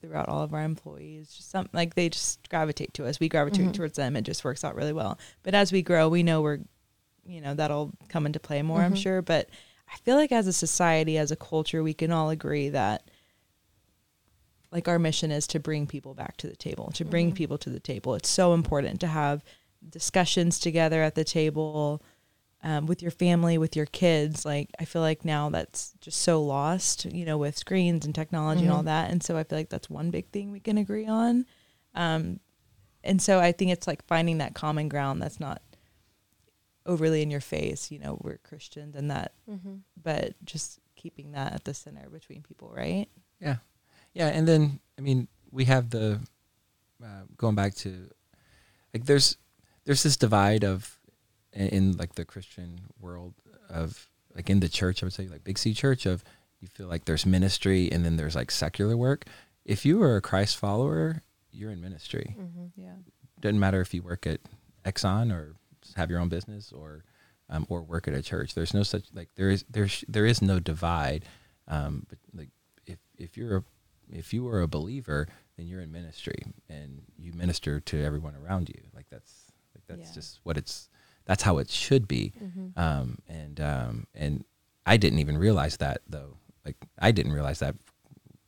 [0.00, 1.32] throughout all of our employees.
[1.34, 3.20] Just some like they just gravitate to us.
[3.20, 4.16] We gravitate towards them.
[4.16, 5.18] It just works out really well.
[5.42, 6.60] But as we grow, we know we're
[7.26, 8.80] you know that'll come into play more.
[8.80, 9.48] I'm sure, but
[9.92, 13.08] I feel like as a society, as a culture, we can all agree that
[14.70, 17.70] like our mission is to bring people back to the table to bring people to
[17.70, 18.14] the table.
[18.14, 19.44] It's so important to have
[19.88, 22.02] discussions together at the table
[22.62, 24.46] um, with your family with your kids.
[24.46, 28.62] Like i feel like now that's just so lost you know with screens and technology
[28.62, 29.10] and all that.
[29.10, 31.44] And so i feel like that's one big thing we can agree on.
[31.94, 32.40] Um,
[33.04, 35.60] and so i think it's like finding that common ground that's not
[36.86, 39.32] overly in your face you know we're christians and that
[40.02, 43.08] but just keeping that at the center between people right?
[43.40, 43.56] Yeah,
[44.14, 46.20] yeah, and then I mean we have the
[47.02, 48.08] uh, going back to
[48.94, 49.36] like there's
[49.84, 50.98] there's this divide of
[51.52, 53.34] in, in like the Christian world
[53.68, 56.22] of like in the church I would say like Big C Church of
[56.60, 59.24] you feel like there's ministry and then there's like secular work.
[59.64, 62.36] If you are a Christ follower, you're in ministry.
[62.76, 62.94] yeah.
[63.40, 64.40] Doesn't matter if you work at
[64.84, 65.56] Exxon or
[65.96, 67.04] have your own business or
[67.50, 68.54] um, or work at a church.
[68.54, 71.24] There's no such like there is there's there is no divide.
[71.68, 72.50] Um, but like
[72.86, 73.64] if if you're a
[74.10, 78.68] if you are a believer, then you're in ministry and you minister to everyone around
[78.68, 78.80] you.
[78.94, 80.14] Like that's like that's Yeah.
[80.14, 80.88] just what it's
[81.24, 82.32] that's how it should be.
[82.42, 82.78] Mm-hmm.
[82.78, 84.44] Um, and um, and
[84.84, 86.36] I didn't even realize that though.
[86.64, 87.74] Like I didn't realize that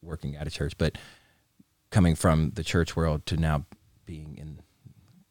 [0.03, 0.99] working at a church, but
[1.91, 3.65] coming from the church world to now
[4.05, 4.59] being in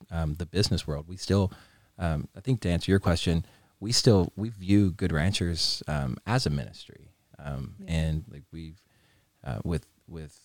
[0.09, 1.51] um, the business world, we still,
[1.97, 3.45] um, I think to answer your question,
[3.79, 7.93] we still we view Good Ranchers um, as a ministry, um, Yeah.
[7.93, 8.81] and like we've
[9.43, 10.39] uh, with with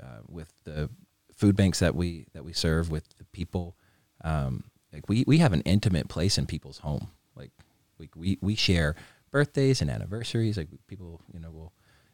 [0.00, 0.88] uh, with the
[1.34, 3.76] food banks that we that we serve with the people,
[4.22, 7.08] um, like we we have an intimate place in people's home.
[7.34, 7.50] Like
[7.98, 8.94] we we we share
[9.30, 10.56] birthdays and anniversaries.
[10.56, 11.72] Like people, you know, will.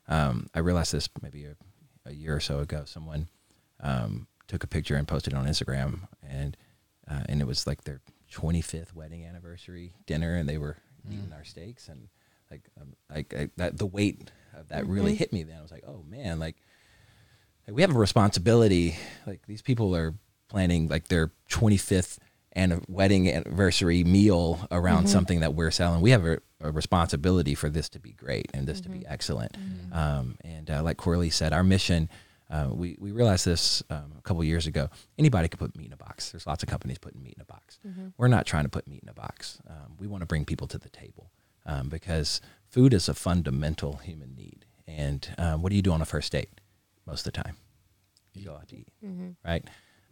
[0.09, 1.57] Um, I realized this maybe a,
[2.07, 2.85] a year or so ago.
[2.87, 3.27] Someone
[3.81, 6.57] um, took a picture and posted it on Instagram, and
[7.11, 8.01] uh, and it was like their
[8.33, 10.77] 25th wedding anniversary dinner, and they were
[11.11, 12.09] eating our steaks, and
[12.51, 15.43] like um, like I, that the weight of that really hit me.
[15.43, 16.57] Then I was like, oh man, like,
[17.67, 18.97] like we have a responsibility.
[19.27, 20.15] Like these people are
[20.49, 22.19] planning like their 25th
[22.53, 26.01] and wedding anniversary meal around something that we're selling.
[26.01, 29.55] We have a, a responsibility for this to be great and this to be excellent.
[29.93, 32.09] Um, and uh, like Corley said, our mission.
[32.49, 34.89] Uh, we, we realized this um, a couple years ago.
[35.19, 36.31] Anybody can put meat in a box.
[36.31, 37.79] There's lots of companies putting meat in a box.
[38.17, 39.61] We're not trying to put meat in a box.
[39.69, 41.31] Um, we want to bring people to the table
[41.65, 44.65] um, because food is a fundamental human need.
[44.87, 46.61] And um, what do you do on a first date
[47.07, 47.57] most of the time?
[48.35, 48.93] You go out to eat,
[49.45, 49.65] right?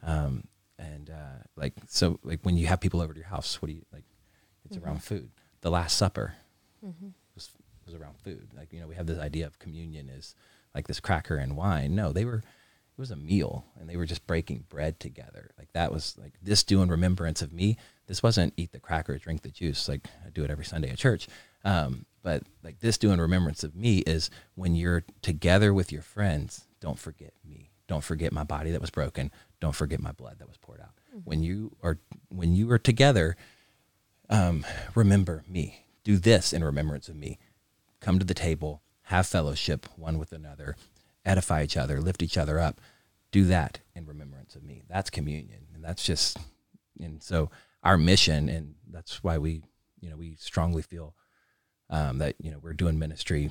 [0.03, 0.45] Um,
[0.79, 3.75] and uh, like so, like when you have people over to your house, what do
[3.75, 4.05] you like?
[4.65, 5.31] It's around food.
[5.61, 6.35] The Last Supper
[7.37, 7.51] was
[7.87, 8.49] was around food.
[8.57, 10.35] Like you know, we have this idea of communion is
[10.75, 11.95] like this cracker and wine.
[11.95, 12.43] No, they were.
[12.97, 15.51] It was a meal, and they were just breaking bread together.
[15.59, 17.77] Like that was like this do in remembrance of me.
[18.07, 19.89] This wasn't eat the cracker, drink the juice.
[19.89, 21.27] Like I do it every Sunday at church.
[21.65, 26.03] Um, but like this do in remembrance of me is when you're together with your
[26.03, 26.67] friends.
[26.81, 27.71] Don't forget me.
[27.87, 29.31] Don't forget my body that was broken.
[29.61, 30.95] Don't forget my blood that was poured out.
[31.25, 31.99] When you are
[32.29, 33.37] when you are together,
[34.31, 34.65] um,
[34.95, 35.87] remember me.
[36.03, 37.39] Do this in remembrance of me.
[38.01, 40.77] Come to the table, have fellowship one with another,
[41.25, 42.81] edify each other, lift each other up.
[43.31, 44.83] Do that in remembrance of me.
[44.89, 46.39] That's communion, and that's just.
[47.01, 47.51] And so
[47.83, 49.63] our mission, and that's why we,
[50.01, 51.15] you know, we strongly feel
[51.91, 53.51] um, that you know we're doing ministry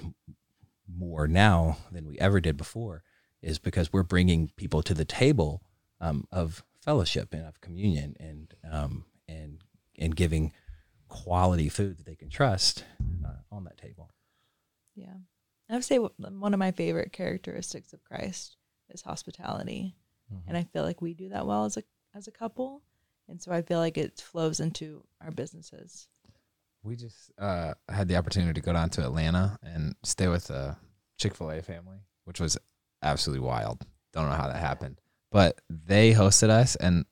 [0.87, 3.03] more now than we ever did before,
[3.41, 5.61] is because we're bringing people to the table
[5.99, 9.63] um, of fellowship and of communion, and um, and
[9.99, 10.53] and giving
[11.09, 12.85] quality food that they can trust
[13.25, 14.09] uh, on that table.
[14.95, 15.13] Yeah.
[15.69, 18.57] I would say one of my favorite characteristics of Christ
[18.89, 19.95] is hospitality.
[20.47, 21.83] And I feel like we do that well as a
[22.15, 22.81] as a couple.
[23.29, 26.07] And so I feel like it flows into our businesses.
[26.81, 30.75] We just uh, had the opportunity to go down to Atlanta and stay with a
[31.19, 32.57] Chick fil A family, which was
[33.03, 33.85] absolutely wild.
[34.11, 34.99] Don't know how that happened.
[35.31, 37.05] But they hosted us and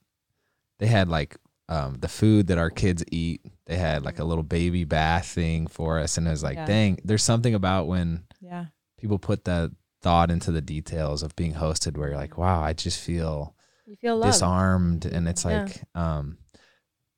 [0.80, 1.38] they had like
[1.70, 3.42] um, the food that our kids eat.
[3.68, 6.18] They had like a little baby bath thing for us.
[6.18, 6.66] And it was like, Yeah.
[6.66, 8.66] dang, there's something about when Yeah.
[8.98, 9.72] people put that
[10.02, 13.96] thought into the details of being hosted where you're like, wow, I just feel You
[13.96, 14.34] feel loved.
[14.34, 15.64] disarmed and it's Yeah.
[15.66, 16.38] like um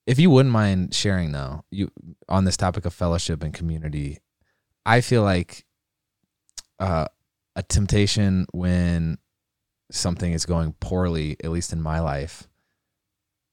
[0.06, 1.90] if you wouldn't mind sharing though you
[2.28, 4.20] on this topic of fellowship and community
[4.86, 5.66] i feel like
[6.80, 7.06] uh
[7.56, 9.18] a temptation when
[9.92, 12.50] something is going poorly at least in my life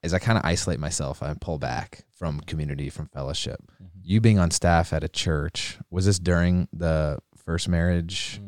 [0.02, 3.60] is i kind of isolate myself i pull back from community from fellowship
[4.02, 7.18] you being on staff at a church was this during the
[7.50, 8.40] first marriage.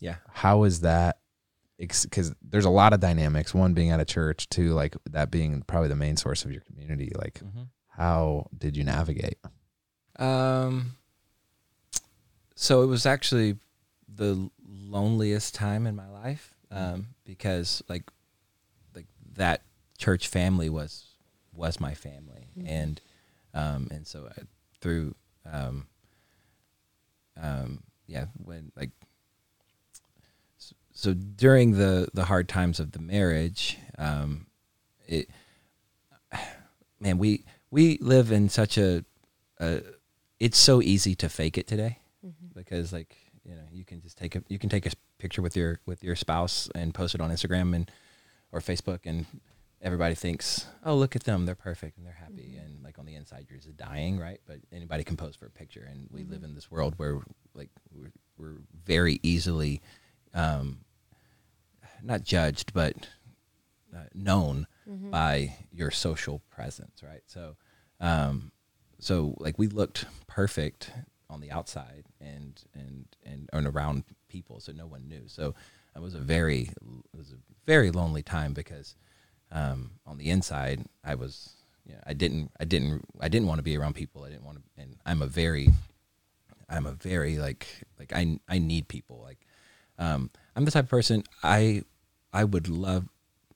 [0.00, 0.16] Yeah.
[0.30, 1.18] how is that
[1.76, 5.62] because there's a lot of dynamics one being at a church two like that being
[5.62, 7.40] probably the main source of your community like
[7.98, 9.38] how did you navigate?
[10.18, 10.96] Um.
[12.54, 13.56] So it was actually
[14.08, 18.04] the loneliest time in my life, um, because like,
[18.94, 19.62] like that
[19.98, 21.06] church family was
[21.52, 23.00] was my family, and
[23.52, 24.42] um, and so I,
[24.80, 25.88] through um,
[27.40, 28.90] um, yeah, when like,
[30.58, 34.46] s- so during the the hard times of the marriage, um,
[35.06, 35.28] it,
[37.00, 39.04] man, we we live in such a,
[39.60, 39.82] a
[40.40, 41.98] it's so easy to fake it today.
[42.54, 45.56] Because like you know you can just take a you can take a picture with
[45.56, 47.90] your with your spouse and post it on Instagram and
[48.52, 49.26] or Facebook and
[49.80, 53.14] everybody thinks oh look at them they're perfect and they're happy and like on the
[53.14, 54.40] inside you're just dying right?
[54.46, 57.20] But anybody can pose for a picture and we live in this world where
[57.54, 59.80] like we're, we're very easily
[60.34, 60.78] um
[62.02, 63.08] not judged but
[63.94, 64.66] uh, known
[65.10, 67.22] by your social presence right?
[67.26, 67.56] So
[68.00, 68.52] um
[68.98, 70.90] so like we looked perfect
[71.30, 75.22] on the outside and and and, and around people so no one knew.
[75.26, 75.54] So
[75.94, 76.70] it was a very
[77.12, 78.96] it was a very lonely time because
[79.50, 81.54] um, on the inside I was
[81.86, 84.24] you know, I didn't I didn't I didn't want to be around people.
[84.24, 85.70] I didn't want to and I'm a very
[86.68, 87.66] I'm a very like
[87.98, 89.22] like I I need people.
[89.22, 89.38] Like
[89.98, 91.82] um, I'm the type of person I
[92.32, 93.08] I would love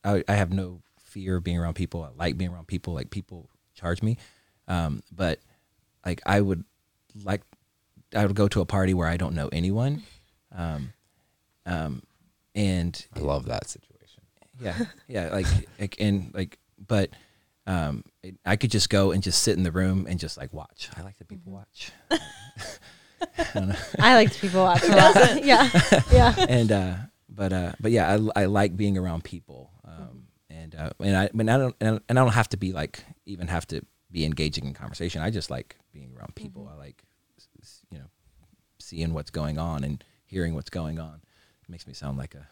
[0.04, 2.02] I, I have no fear of being around people.
[2.02, 2.94] I like being around people.
[2.94, 4.16] Like people charge me,
[4.66, 5.40] um, but
[6.04, 6.64] like I would
[7.22, 7.42] like
[8.14, 10.02] I would go to a party where I don't know anyone,
[10.56, 10.92] um,
[11.66, 12.02] um,
[12.54, 13.91] and I love that situation.
[14.62, 15.46] Yeah, yeah, like,
[15.78, 17.10] like and like, but
[17.66, 20.52] um, it, I could just go and just sit in the room and just like
[20.52, 20.88] watch.
[20.96, 21.92] I like that people watch.
[22.10, 22.18] I.
[23.98, 24.82] I like to people watch.
[24.84, 25.68] yeah,
[26.10, 26.34] yeah.
[26.48, 26.94] and uh,
[27.28, 31.30] but uh, but yeah, I, I like being around people, um, and uh, and I
[31.32, 34.66] but I don't and I don't have to be like even have to be engaging
[34.66, 35.22] in conversation.
[35.22, 36.70] I just like being around people.
[36.72, 37.02] I like
[37.90, 38.06] you know
[38.80, 41.20] seeing what's going on and hearing what's going on.
[41.62, 42.48] It makes me sound like a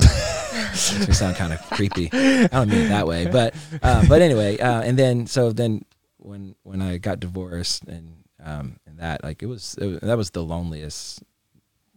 [0.00, 2.10] makes me sound kind of creepy.
[2.12, 5.84] I don't mean it that way, but uh, but anyway, uh, and then so then
[6.18, 10.16] when when I got divorced and um, and that like it was, it was that
[10.16, 11.22] was the loneliest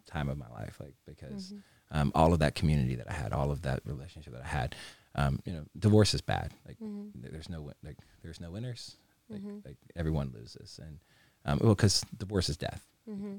[0.07, 1.53] time of my life, like because
[1.91, 4.75] um, all of that community that I had, all of that relationship that I had,
[5.15, 6.51] um, you know, divorce is bad.
[6.67, 6.77] Like
[7.21, 8.95] th- there's no like there's no winners.
[9.29, 10.99] Like, like everyone loses, and
[11.45, 12.83] um, well, because divorce is death.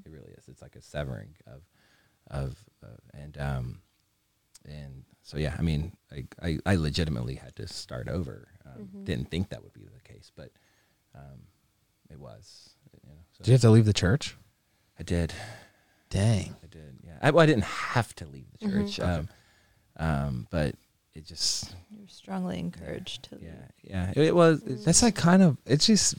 [0.05, 0.47] It really is.
[0.49, 1.63] It's like a severing of
[2.31, 3.81] of uh, and um
[4.65, 9.31] and so yeah i mean I, I i legitimately had to start over um, didn't
[9.31, 10.51] think that would be the case but
[11.15, 11.41] um
[12.11, 12.71] it was
[13.03, 14.37] you know so Did you have to leave the church?
[14.99, 15.33] i did
[16.11, 16.57] Dang.
[16.63, 19.29] i did yeah I, well, I didn't have to leave the church um
[19.97, 20.75] um but
[21.15, 23.39] it just You're strongly encouraged to.
[23.41, 23.51] yeah
[23.83, 26.15] yeah it, it was it's That's like kind of it's just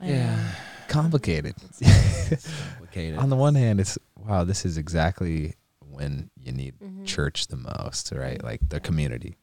[0.00, 0.12] I know.
[0.12, 0.50] yeah
[0.88, 1.54] complicated.
[1.80, 5.54] complicated On the one hand, it's wow, this is exactly
[6.00, 7.04] when you need mm-hmm.
[7.04, 8.42] church the most, right?
[8.42, 9.36] Like the community.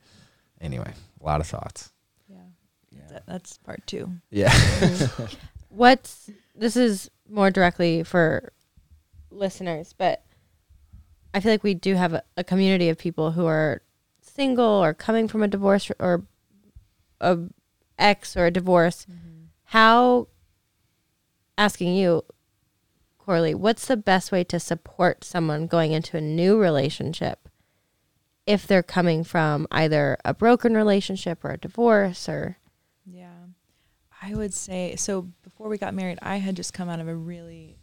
[0.60, 0.92] Anyway,
[1.22, 1.92] a lot of thoughts.
[2.28, 2.38] Yeah.
[2.92, 3.08] yeah.
[3.12, 4.10] That, that's part two.
[4.32, 4.50] Yeah.
[4.50, 5.36] Mm-hmm.
[5.70, 8.52] What's this is more directly for
[9.30, 10.24] listeners, but
[11.34, 13.84] I feel like we do have a, a community of people who are
[14.22, 16.24] single or coming from a divorce or
[17.22, 17.38] a
[18.00, 19.06] ex or a divorce.
[19.06, 19.44] Mm-hmm.
[19.66, 20.28] How
[21.56, 22.24] asking you,
[23.28, 27.50] Corley, what's the best way to support someone going into a new relationship
[28.46, 32.58] if they're coming from either a broken relationship or a divorce or
[33.06, 33.34] Yeah.
[34.22, 37.16] I would say so before we got married, I had just come out of a
[37.16, 37.78] really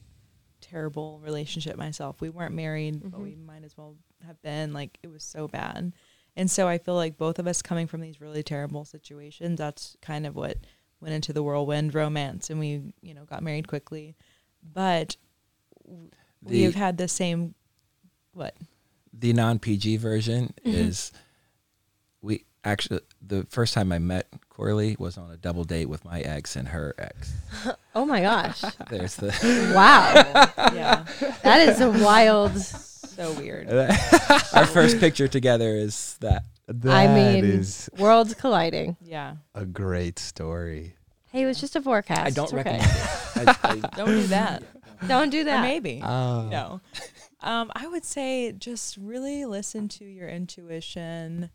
[0.63, 2.23] terrible relationship myself.
[2.23, 3.45] We weren't married, but we mm-hmm.
[3.45, 4.73] might as well have been.
[4.73, 5.93] Like it was so bad.
[6.37, 9.95] And so I feel like both of us coming from these really terrible situations, that's
[10.01, 10.57] kind of what
[11.01, 14.17] went into the whirlwind romance and we, you know, got married quickly.
[14.63, 15.19] But
[15.87, 17.55] The- we've had the same
[18.33, 18.55] what?
[19.13, 20.77] the non PG version Mm-hmm.
[20.77, 21.13] is
[22.21, 26.21] we actually the first time I met Corley was on a double date with my
[26.21, 27.33] ex and her ex.
[27.95, 28.63] oh my gosh.
[28.91, 29.29] There's the
[29.75, 30.13] wow.
[30.75, 31.05] Yeah.
[31.43, 33.69] That is a wild so weird.
[34.53, 36.45] our first picture together is that.
[36.89, 38.97] I mean, is worlds colliding.
[39.03, 39.37] Yeah.
[39.55, 40.95] a great story.
[41.31, 42.21] Hey, it was just a forecast.
[42.27, 42.79] I don't It's okay.
[42.79, 43.65] recommend it.
[43.65, 44.63] I, I, Don't do that.
[45.09, 45.63] Don't do Or that.
[45.63, 46.01] maybe.
[46.03, 46.49] Oh.
[46.51, 46.81] no.
[47.41, 51.51] Um, I would say just really listen to your intuition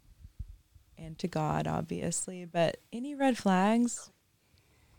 [0.97, 2.45] and to God, obviously.
[2.45, 4.11] But any red flags,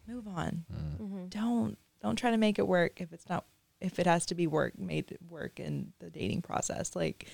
[0.08, 0.64] move on.
[1.00, 1.30] Mm.
[1.30, 3.44] Don't don't try to make it work if it's not
[3.80, 6.96] if it has to be work made work in the dating process.
[6.96, 7.28] Like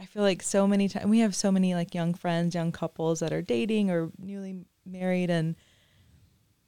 [0.00, 3.20] I feel like so many times we have so many like young friends, young couples
[3.20, 5.54] that are dating or newly married and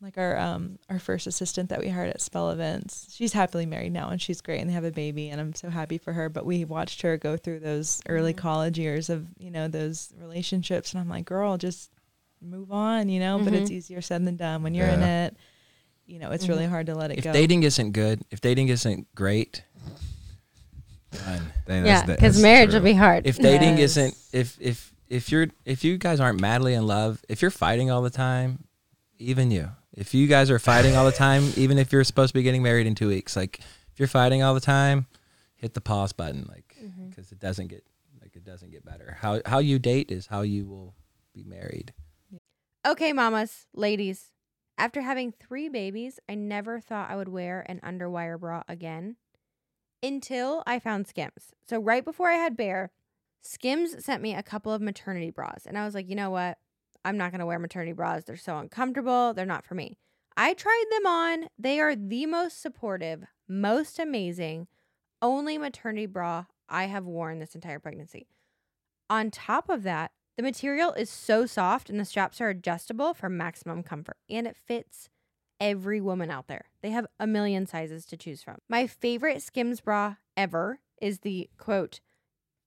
[0.03, 3.93] like our um our first assistant that we hired at Spell Events, she's happily married
[3.93, 6.29] now and she's great and they have a baby and I'm so happy for her.
[6.29, 10.93] But we watched her go through those early college years of you know those relationships
[10.93, 11.91] and I'm like, girl, just
[12.41, 13.39] move on, you know.
[13.39, 15.37] But it's easier said than done when you're in it.
[16.07, 17.33] You know, it's really hard to let it if go.
[17.33, 19.63] dating isn't good, if dating isn't great,
[21.13, 21.53] done.
[21.69, 22.81] Yeah, because marriage true.
[22.81, 23.27] will be hard.
[23.27, 23.97] If dating Yes.
[23.97, 27.91] isn't, if if if you're if you guys aren't madly in love, if you're fighting
[27.91, 28.65] all the time,
[29.19, 32.39] even you, if you guys are fighting all the time, even if you're supposed to
[32.39, 33.61] be getting married in two weeks, like
[33.93, 35.07] if you're fighting all the time,
[35.57, 37.09] hit the pause button, like mm-hmm.
[37.09, 37.85] because it doesn't get
[38.21, 39.17] like it doesn't get better.
[39.21, 40.95] How how you date is how you will
[41.35, 41.93] be married.
[42.87, 44.33] Okay, mamas, ladies.
[44.79, 49.17] After having three babies, I never thought I would wear an underwire bra again
[50.03, 51.53] until I found Skims.
[51.69, 52.91] So, right before I had Bear,
[53.43, 55.67] Skims sent me a couple of maternity bras.
[55.67, 56.57] And I was like, you know what?
[57.05, 58.25] I'm not going to wear maternity bras.
[58.25, 59.33] They're so uncomfortable.
[59.33, 59.99] They're not for me.
[60.37, 61.49] I tried them on.
[61.59, 64.69] They are the most supportive, most amazing,
[65.21, 68.29] only maternity bra I have worn this entire pregnancy.
[69.09, 73.29] On top of that, the material is so soft and the straps are adjustable for
[73.29, 75.09] maximum comfort and it fits
[75.61, 76.67] every woman out there.
[76.81, 78.59] They have a million sizes to choose from.
[78.69, 82.01] My favorite Skims bra ever is the quote,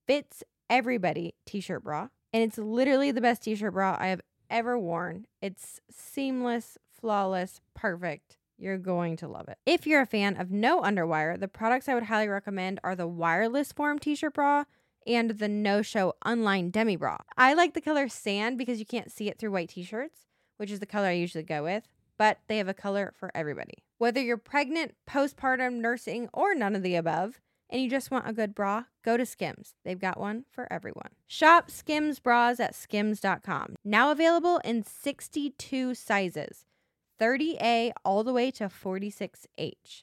[0.06, 2.08] fits everybody t shirt bra.
[2.34, 4.20] And it's literally the best t shirt bra I have
[4.50, 5.26] ever worn.
[5.40, 8.38] It's seamless, flawless, perfect.
[8.58, 9.58] You're going to love it.
[9.64, 13.06] If you're a fan of no underwire, the products I would highly recommend are the
[13.06, 14.64] wireless form t shirt bra
[15.06, 17.18] and the no show unlined demi bra.
[17.38, 20.26] I like the color sand because you can't see it through white t shirts,
[20.56, 21.84] which is the color I usually go with,
[22.18, 23.84] but they have a color for everybody.
[23.98, 27.40] Whether you're pregnant, postpartum, nursing, or none of the above,
[27.70, 29.74] and you just want a good bra, go to Skims.
[29.84, 31.10] They've got one for everyone.
[31.26, 33.76] Shop Skims bras at skims.com.
[33.84, 36.64] Now available in 62 sizes
[37.20, 40.02] 30A all the way to 46H.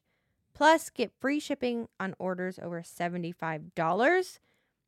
[0.53, 4.39] Plus, get free shipping on orders over $75.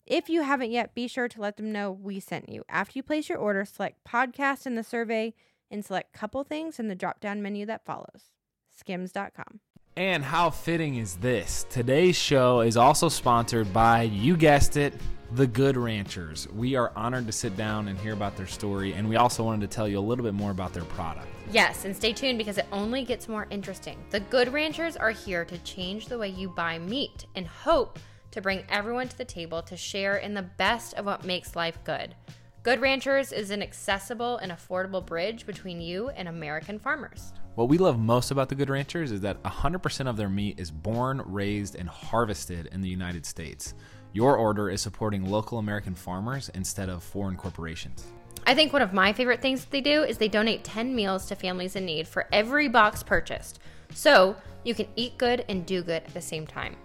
[0.06, 2.64] If you haven't yet, be sure to let them know we sent you.
[2.68, 5.34] After you place your order, select podcast in the survey
[5.72, 8.32] and select couple things in the drop down menu that follows.
[8.70, 9.62] Skims.com.
[9.96, 11.68] And how fitting is this?
[11.70, 14.92] Today's show is also sponsored by, you guessed it,
[15.34, 16.48] the Good Ranchers.
[16.52, 19.70] We are honored to sit down and hear about their story, and we also wanted
[19.70, 21.28] to tell you a little bit more about their product.
[21.52, 24.04] Yes, and stay tuned because it only gets more interesting.
[24.10, 28.00] The Good Ranchers are here to change the way you buy meat and hope
[28.32, 31.78] to bring everyone to the table to share in the best of what makes life
[31.84, 32.16] good.
[32.64, 37.34] Good Ranchers is an accessible and affordable bridge between you and American farmers.
[37.56, 40.72] What we love most about the Good Ranchers is that 100% of their meat is
[40.72, 43.74] born, raised, and harvested in the United States.
[44.14, 48.06] Your order is supporting local American farmers instead of foreign corporations.
[48.48, 51.26] I think one of my favorite things that they do is they donate 10 meals
[51.26, 53.60] to families in need for every box purchased.
[53.94, 56.78] So you can eat good and do good at the same time.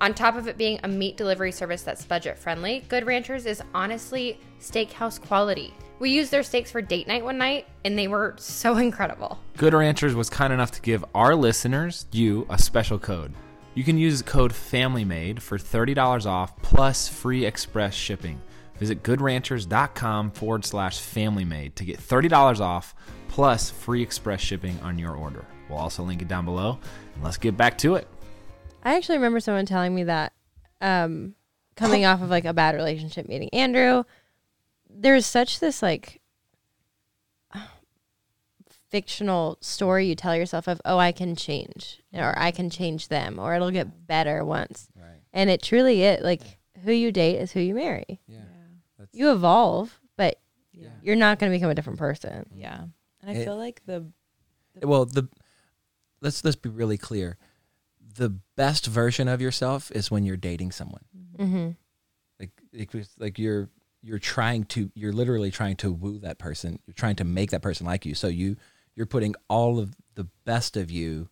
[0.00, 3.62] On top of it being a meat delivery service that's budget friendly, Good Ranchers is
[3.74, 5.74] honestly steakhouse quality.
[5.98, 9.38] We used their steaks for date night one night and they were so incredible.
[9.58, 13.34] Good Ranchers was kind enough to give our listeners, you, a special code.
[13.74, 18.40] You can use code FAMILYMADE for $30 off plus free express shipping.
[18.78, 22.94] Visit goodranchers.com forward slash familymade to get $30 off
[23.28, 25.44] plus free express shipping on your order.
[25.68, 26.78] We'll also link it down below.
[27.14, 28.08] And let's get back to it.
[28.82, 30.32] I actually remember someone telling me that
[30.80, 31.34] um,
[31.76, 34.04] coming off of like a bad relationship meeting Andrew,
[34.88, 36.20] there's such this like
[38.90, 43.38] fictional story you tell yourself of, oh, I can change or I can change them
[43.38, 44.88] or it'll get better once.
[44.96, 45.20] Right.
[45.32, 46.40] And it truly is like
[46.84, 48.20] who you date is who you marry.
[48.26, 48.38] Yeah.
[48.98, 50.40] That's, You evolve, but
[50.72, 50.88] Yeah.
[51.02, 52.46] you're not going to become a different person.
[52.54, 52.84] Yeah.
[53.20, 54.06] And I It- feel like the
[54.82, 55.28] well, the
[56.20, 57.36] let's let's be really clear.
[58.16, 61.04] The best version of yourself is when you're dating someone.
[61.38, 61.70] Mm-hmm.
[62.38, 63.68] Like it was like you're
[64.02, 66.78] you're trying to you're literally trying to woo that person.
[66.86, 68.14] You're trying to make that person like you.
[68.14, 68.56] So you
[68.96, 71.28] you're putting all of the best of you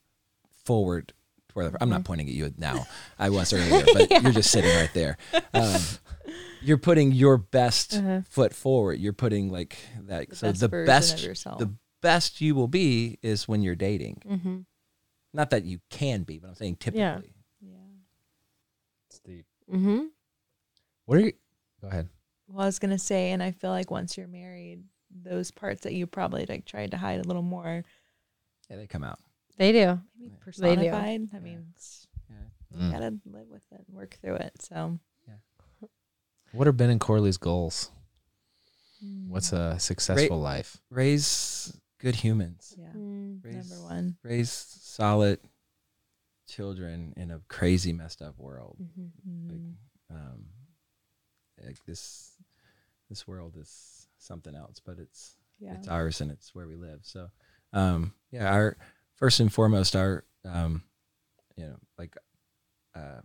[0.64, 1.12] forward
[1.48, 2.86] toward the, I'm not pointing at you now.
[3.18, 5.16] I was earlier, but you're just sitting right there.
[5.54, 5.80] Um,
[6.62, 8.20] you're putting your best Uh-huh.
[8.28, 8.98] foot forward.
[9.00, 10.28] You're putting like that.
[10.30, 11.58] The so the best of yourself.
[11.58, 11.72] the
[12.02, 14.22] best you will be is when you're dating.
[14.28, 14.56] Mm-hmm.
[15.34, 17.00] Not that you can be, but I'm saying typically.
[17.02, 17.20] Yeah.
[17.60, 17.76] yeah.
[19.10, 19.46] It's deep.
[19.72, 20.06] Mm-hmm.
[21.06, 21.32] What are you?
[21.80, 22.08] Go ahead.
[22.48, 25.92] Well, I was gonna say, and I feel like once you're married, those parts that
[25.92, 27.84] you probably like tried to hide a little more,
[28.70, 29.18] Yeah, they come out.
[29.58, 30.00] They do.
[30.18, 30.34] maybe They do.
[30.40, 31.28] personified.
[31.34, 32.06] I mean, it's,
[32.70, 32.92] you Mm.
[32.92, 34.52] gotta live with it, and work through it.
[34.62, 34.98] So,
[36.52, 37.90] What are Ben and Corley's goals?
[39.28, 40.78] What's a successful life?
[40.90, 42.74] Raise good humans.
[42.78, 42.92] yeah,
[43.43, 44.16] Raise, number one.
[44.22, 45.41] Raise solid
[46.49, 48.76] children in a crazy messed up world.
[48.82, 49.51] Mm-hmm.
[49.51, 50.45] Like, um,
[51.64, 52.32] like this,
[53.09, 57.01] this world is something else, but it's Yeah, it's ours and it's where we live.
[57.03, 57.28] So,
[57.72, 58.76] um, yeah, our
[59.16, 60.82] first and foremost, our, um,
[61.57, 62.16] you know, like,
[62.95, 63.20] uh,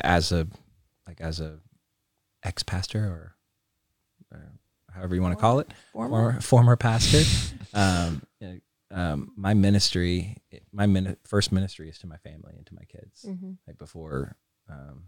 [0.00, 0.46] as a,
[1.06, 1.58] like as a
[2.44, 3.34] ex pastor or,
[4.32, 4.52] or
[4.92, 6.10] however you want to call it, former.
[6.10, 7.22] former, former pastor,
[7.74, 8.60] um, you know,
[8.90, 10.36] um, my ministry,
[10.72, 13.52] my min- first ministry is to my family and to my kids, Mm-hmm.
[13.66, 14.36] like before,
[14.68, 15.04] um,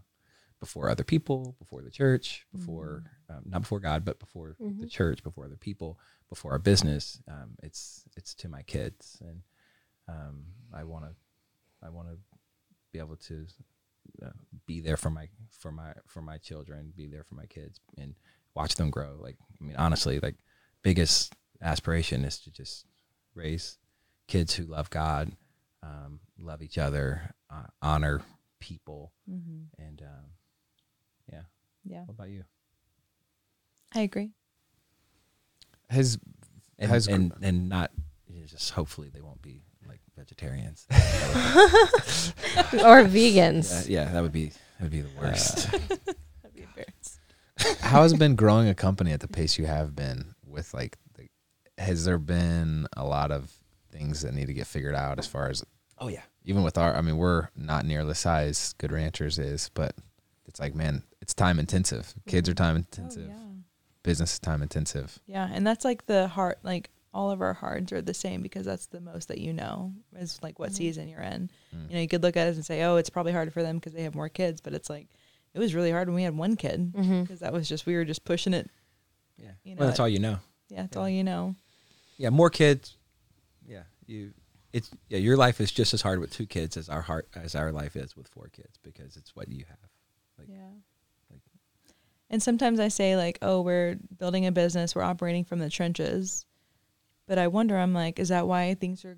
[0.59, 3.35] before other people, before the church, before Mm.
[3.35, 4.89] um, not before God, but before the Mhm.
[4.89, 7.21] church, before other people, before our business.
[7.27, 9.41] Um, it's it's to my kids, and
[10.07, 11.15] um, I want to
[11.85, 12.17] I want to
[12.93, 13.45] be able to
[14.21, 14.29] uh,
[14.65, 18.15] be there for my for my for my children, be there for my kids, and
[18.53, 19.17] watch them grow.
[19.19, 20.35] Like I mean, honestly, like
[20.81, 22.85] biggest aspiration is to just
[23.35, 23.77] raise
[24.27, 25.31] kids who love God,
[25.81, 28.21] um, love each other, uh, honor
[28.59, 29.67] people, Mhm.
[29.77, 30.25] and um,
[31.31, 31.41] Yeah,
[31.85, 32.01] yeah.
[32.05, 32.43] What about you?
[33.93, 34.31] I agree.
[35.89, 36.17] His
[36.79, 37.91] and Has- and, and not
[38.45, 40.85] just hopefully they won't be like vegetarians.
[40.91, 40.97] or
[43.05, 43.87] vegans.
[43.87, 45.71] yeah, yeah, that would be that would be the worst.
[45.71, 47.19] That'd be embarrassed.
[47.81, 50.97] how has it been growing a company at the pace you have been with like
[50.97, 51.02] the,
[51.77, 53.51] has there been a lot of
[53.91, 55.63] things that need to get figured out as far as
[55.99, 59.69] oh yeah, even with our I mean we're not near the size Good Ranchers is,
[59.73, 59.95] but
[60.45, 62.13] it's like man, it's time intensive.
[62.27, 63.29] Kids are time intensive.
[63.29, 63.39] Oh, yeah.
[64.03, 65.17] Business is time intensive.
[65.27, 68.65] Yeah, and that's like the heart like all of our hards are the same because
[68.65, 71.49] that's the most that you know is like what season you're in.
[71.75, 71.89] Mm.
[71.89, 73.77] You know, you could look at it and say, "Oh, it's probably harder for them
[73.77, 75.07] because they have more kids," but it's like
[75.53, 77.21] it was really hard when we had one kid Mm-hmm.
[77.21, 78.69] because that was just we were just pushing it.
[79.37, 79.51] yeah.
[79.63, 80.39] You well, know, that's all you know.
[80.69, 81.55] Yeah, that's all you know.
[82.17, 82.97] Yeah, more kids.
[83.67, 84.33] Yeah, you.
[84.71, 85.19] It's yeah.
[85.19, 87.95] Your life is just as hard with two kids as our heart as our life
[87.95, 89.77] is with four kids because it's what you have.
[90.37, 90.57] Like, yeah.
[91.31, 91.41] like-
[92.29, 94.95] and sometimes I say like, "Oh, we're building a business.
[94.95, 96.45] We're operating from the trenches,"
[97.27, 97.77] but I wonder.
[97.77, 99.17] I'm like, is that why things are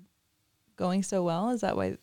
[0.76, 1.50] going so well?
[1.50, 1.96] Is that why?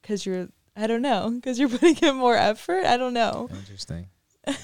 [0.00, 0.48] Because you're.
[0.76, 1.30] I don't know.
[1.30, 2.84] Because you're putting in more effort.
[2.84, 3.48] I don't know.
[3.52, 4.08] Interesting.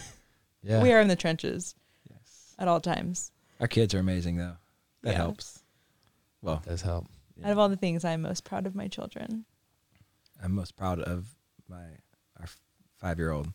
[0.63, 0.83] Yeah.
[0.83, 1.75] We are in the trenches
[2.11, 2.55] yes.
[2.59, 3.33] at all times.
[3.61, 4.57] Our kids are amazing though.
[5.03, 5.17] That Yeah.
[5.17, 5.63] helps.
[6.43, 7.07] Well, does help.
[7.43, 9.45] Out of all the things, I'm most proud of my children.
[10.43, 11.35] I'm most proud of
[11.69, 11.85] my
[12.39, 12.47] our
[12.99, 13.49] five year old.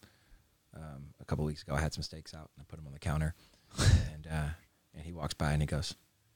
[0.76, 2.94] Um, a couple weeks ago, I had some steaks out and I put them on
[2.94, 3.34] the counter,
[4.14, 4.50] and uh,
[4.94, 5.96] and he walks by and he goes,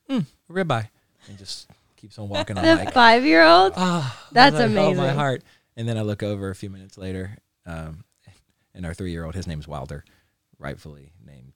[0.09, 0.89] mm, "Ribeye,"
[1.27, 2.57] and just keeps on walking.
[2.57, 3.73] I'm The like, five year old?
[3.75, 5.43] "Ah, That's like, oh, my heart.
[5.75, 8.03] And then I look over a few minutes later, um,
[8.73, 10.03] and our three year old, his name's Wilder,
[10.57, 11.53] rightfully named,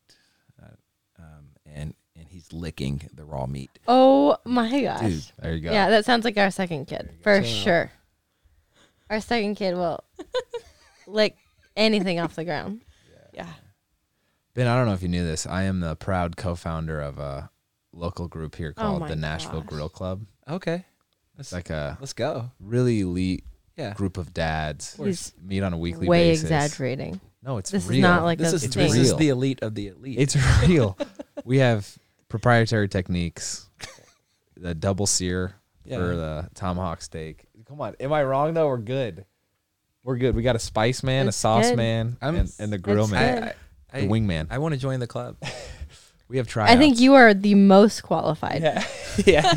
[0.62, 0.76] uh,
[1.20, 3.72] um, and and he's licking the raw meat.
[3.88, 5.02] Oh my gosh.
[5.02, 5.72] Dude, There you go.
[5.72, 7.46] Yeah, that sounds like our second kid for go.
[7.46, 7.92] sure.
[9.10, 10.04] Our second kid will
[11.08, 11.36] lick
[11.76, 12.82] anything off the ground.
[13.34, 13.48] Yeah.
[14.54, 15.48] Ben, I don't know if you knew this.
[15.48, 17.50] I am the proud co-founder of a
[17.92, 19.70] local group here Oh called my the Nashville gosh.
[19.70, 20.26] Grill Club.
[20.48, 20.86] Okay,
[21.40, 22.52] It's like a let's go.
[22.60, 23.44] really elite
[23.78, 26.50] Yeah, group of dads He's meet on a weekly basis.
[26.50, 26.78] way basis.
[26.78, 27.20] exagrating.
[27.42, 28.84] No, it's This is not like this a is thing.
[28.88, 30.20] this is the elite of the elite.
[30.20, 30.36] It's
[30.68, 30.98] real.
[31.46, 31.98] we have
[32.34, 33.70] proprietary techniques.
[34.58, 35.54] The double sear
[35.86, 35.98] yeah.
[35.98, 37.46] for the tomahawk steak.
[37.68, 38.68] Come on, am I wrong though?
[38.70, 39.26] We're good.
[40.04, 40.36] We're good.
[40.36, 41.78] We got a spice man, It's a sauce good.
[41.78, 43.54] man, I'm- and, and the grill It's man, good.
[43.94, 44.48] I, the I, wing man.
[44.50, 45.38] I want to join the club.
[46.28, 46.72] we have tried.
[46.72, 48.64] I think you are the most qualified.
[48.64, 48.84] Yeah,
[49.28, 49.54] yeah.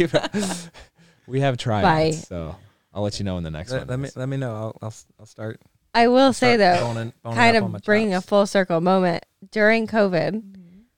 [1.27, 1.81] we have tried.
[1.83, 2.57] By- So
[2.93, 3.89] I'll let you know in the next let, one.
[3.89, 4.55] let me let me know.
[4.55, 5.63] I'll I'll, s- I'll start.
[5.95, 8.45] I will say start though, boning- boning kind up on my of bringing a full
[8.45, 10.56] circle moment during COVID,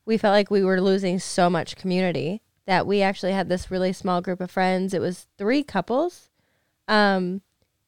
[0.09, 3.93] we felt like we were losing so much community that we actually had this really
[3.93, 4.95] small group of friends.
[4.95, 6.31] It was three couples,
[6.89, 7.43] um,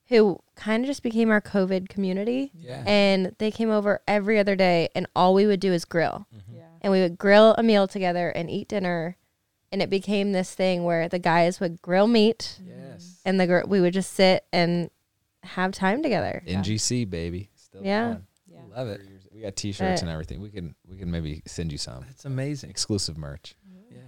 [0.09, 2.83] who kind of just became our COVID community, Yeah.
[2.87, 6.57] and they came over every other day, and all we would do is grill, Mhm.
[6.57, 6.63] Yeah.
[6.83, 9.17] and we would grill a meal together and eat dinner,
[9.73, 13.21] and it became this thing where the guys would grill meat, Yes.
[13.25, 14.91] and the gr- we would just sit and
[15.43, 16.43] have time together.
[16.47, 17.49] NGC baby.
[17.55, 18.05] Still Yeah.
[18.09, 18.27] going.
[18.53, 18.77] Yeah.
[18.77, 19.01] Love it.
[19.41, 20.43] We got T-shirts and everything.
[20.43, 22.69] We can we can maybe send you some It's amazing.
[22.69, 23.55] exclusive merch.
[23.91, 24.01] Yeah.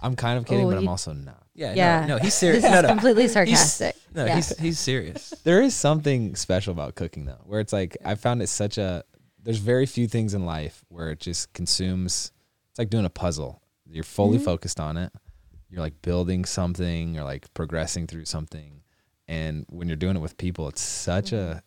[0.00, 1.44] I'm kind of kidding, Oh, but I'm you- also not.
[1.52, 1.74] Yeah.
[1.74, 2.00] Yeah.
[2.02, 2.64] No, no he's This serious.
[2.64, 2.88] is no, no.
[2.88, 3.96] completely sarcastic.
[4.14, 4.36] No, Yeah.
[4.36, 5.34] he's he's serious.
[5.42, 9.02] There is something special about cooking though, where it's like I found it such a.
[9.42, 12.30] There's very few things in life where it just consumes.
[12.70, 13.60] It's like doing a puzzle.
[13.90, 14.44] You're fully Mhm.
[14.44, 15.10] focused on it.
[15.70, 18.82] You're like building something or like progressing through something,
[19.26, 21.60] and when you're doing it with people, it's such a Yeah.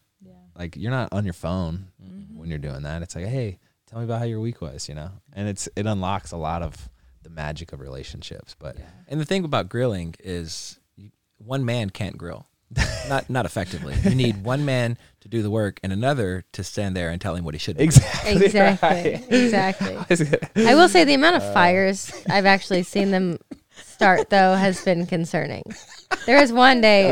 [0.62, 2.38] Like you're not on your phone Mhm.
[2.38, 3.02] when you're doing that.
[3.02, 3.58] It's like, hey,
[3.88, 6.62] tell me about how your week was, you know, and it's it unlocks a lot
[6.62, 6.90] of
[7.24, 8.56] the magic of relationships.
[8.58, 8.86] But Yeah.
[9.08, 12.46] And the thing about grilling is you, one man can't grill.
[13.10, 13.96] not not effectively.
[14.04, 17.36] You need one man to do the work and another to stand there and tell
[17.36, 17.84] him what he should be.
[17.84, 18.88] exactly, Exactly.
[19.16, 19.34] right.
[19.34, 19.96] Exactly.
[20.68, 23.40] I I will say the amount of Uh, fires I've actually seen them
[23.96, 25.64] start though has been concerning.
[26.26, 27.04] There was one day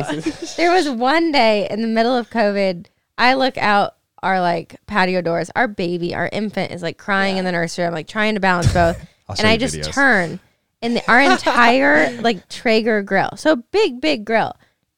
[0.55, 2.85] there was one day in the middle of COVID,
[3.19, 7.45] I look out our like patio doors, our baby, our infant is like crying in
[7.45, 7.85] the nursery.
[7.85, 8.97] I'm like trying to balance both.
[9.29, 9.91] I'll show and I just videos.
[9.93, 10.39] turn
[10.81, 14.55] and the, our entire like Traeger grill, so big, big grill,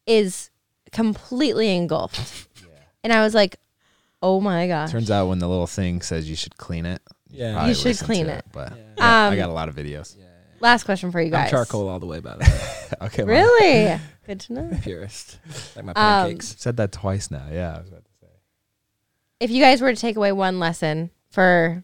[0.07, 0.49] is
[0.91, 2.47] completely engulfed.
[3.03, 3.55] And I was like,
[4.21, 4.91] oh my gosh.
[4.91, 7.53] Turns out when the little thing says you should clean it, Yeah.
[7.53, 8.45] probably You should listen clean to it.
[8.51, 8.83] But Yeah.
[8.95, 10.15] yeah, I Um, got a lot of videos.
[10.19, 10.25] Yeah.
[10.59, 11.45] Last question for you guys.
[11.45, 13.05] I'm charcoal all the way by the way.
[13.07, 13.99] okay, well, Really?
[14.27, 14.69] Good to know.
[14.83, 15.39] Purist.
[15.75, 16.55] Like my Um, pancakes.
[16.59, 17.47] said that twice now.
[17.51, 18.10] Yeah, I was about to say.
[19.41, 21.83] If you guys were to take away one lesson for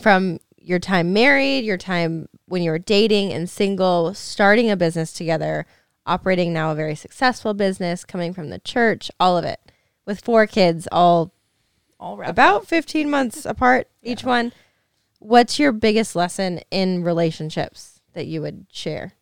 [0.00, 5.12] from your time married, your time when you were dating and single, starting a business
[5.12, 5.66] together,
[6.06, 9.58] operating now a very successful business, coming from the church, all of it,
[10.06, 11.34] with four kids, all
[11.98, 12.66] all about up.
[12.68, 14.52] 15 months apart each one.
[15.18, 19.14] What's your biggest lesson in relationships that you would share?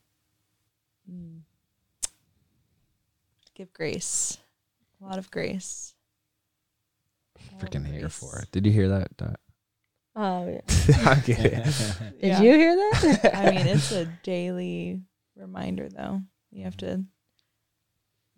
[1.11, 1.41] Mm.
[3.55, 4.37] Give grace,
[5.01, 5.94] a lot of grace.
[7.55, 8.19] A lot of Freaking here grace.
[8.19, 8.51] for it.
[8.53, 9.17] Did you hear that?
[9.17, 9.41] Dot?
[10.17, 10.61] Oh, yeah.
[11.07, 11.21] I'm.
[11.23, 12.41] Did Yeah.
[12.41, 13.31] you hear that?
[13.35, 15.01] I mean, it's a daily
[15.37, 16.23] reminder, though.
[16.51, 17.05] You have to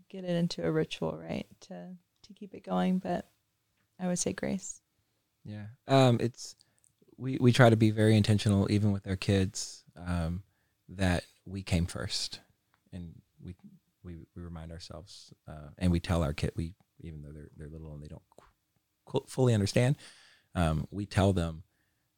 [0.09, 1.89] get it into a ritual, right, to
[2.23, 2.99] to keep it going.
[2.99, 3.29] But
[4.01, 4.81] I would say grace.
[5.45, 5.67] Yeah.
[5.87, 6.57] Um, it's
[7.17, 10.43] we we try to be very intentional, even with our kids, um,
[10.89, 12.41] that we came first,
[12.93, 13.55] and we
[14.03, 17.69] we, we remind ourselves, uh, and we tell our kid we even though they're they're
[17.69, 18.36] little and they don't qu-
[19.27, 19.97] fully understand,
[20.55, 21.63] um, we tell them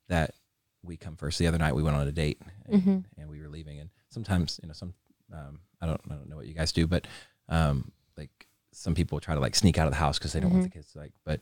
[0.09, 0.35] that
[0.82, 1.39] we come first.
[1.39, 3.05] The other night we went on a date, and, Mhm.
[3.16, 4.94] and we were leaving, and sometimes you know some
[5.32, 7.06] um, I don't I don't know what you guys do, but
[7.48, 10.52] um, like some people try to like sneak out of the house because they don't
[10.52, 11.40] want the kids to like, but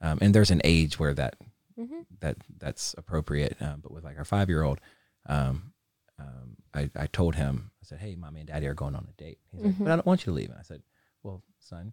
[0.00, 1.36] um, and there's an age where that
[1.78, 2.04] Mhm.
[2.20, 3.56] that that's appropriate.
[3.62, 4.80] Um, but with like our five year old,
[5.26, 5.72] um,
[6.18, 9.12] um, I, I told him, I said, Hey, mommy and daddy are going on a
[9.12, 9.38] date.
[9.50, 9.78] He's like.
[9.78, 10.50] But I don't want you to leave.
[10.50, 10.82] And I said,
[11.22, 11.92] Well, son,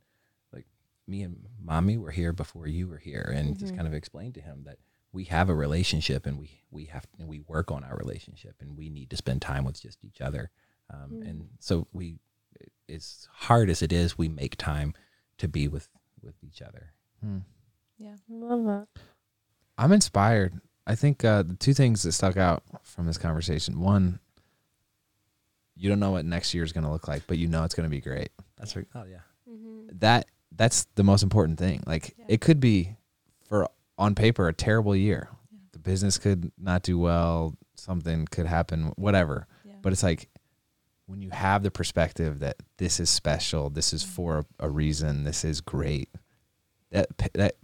[1.09, 3.31] me and mommy were here before you were here.
[3.35, 3.77] And just Mhm.
[3.77, 4.77] kind of explained to him that
[5.11, 8.77] we have a relationship and we, we have, and we work on our relationship and
[8.77, 10.51] we need to spend time with just each other.
[10.89, 11.29] Um, Mm.
[11.29, 12.19] And so we,
[12.87, 14.93] as hard as it is, we make time
[15.39, 15.89] to be with,
[16.21, 16.93] with each other.
[17.21, 17.39] Hmm.
[17.97, 18.15] Yeah.
[18.29, 18.87] Love that.
[19.77, 20.61] I'm inspired.
[20.85, 24.19] I think uh, the two things that stuck out from this conversation one,
[25.75, 27.75] you don't know what next year is going to look like, but you know it's
[27.75, 28.29] going to be great.
[28.57, 28.87] That's right.
[28.95, 29.21] Oh yeah.
[29.99, 31.83] That that's the most important thing.
[31.85, 32.25] Like Yeah.
[32.29, 32.95] it could be
[33.47, 33.67] for
[33.97, 35.29] on paper a terrible year.
[35.71, 39.47] The business could not do well, something could happen, whatever.
[39.65, 39.73] Yeah.
[39.81, 40.29] But it's like
[41.05, 45.23] when you have the perspective that this is special, this is for a, a reason,
[45.23, 46.09] this is great.
[46.91, 47.55] That that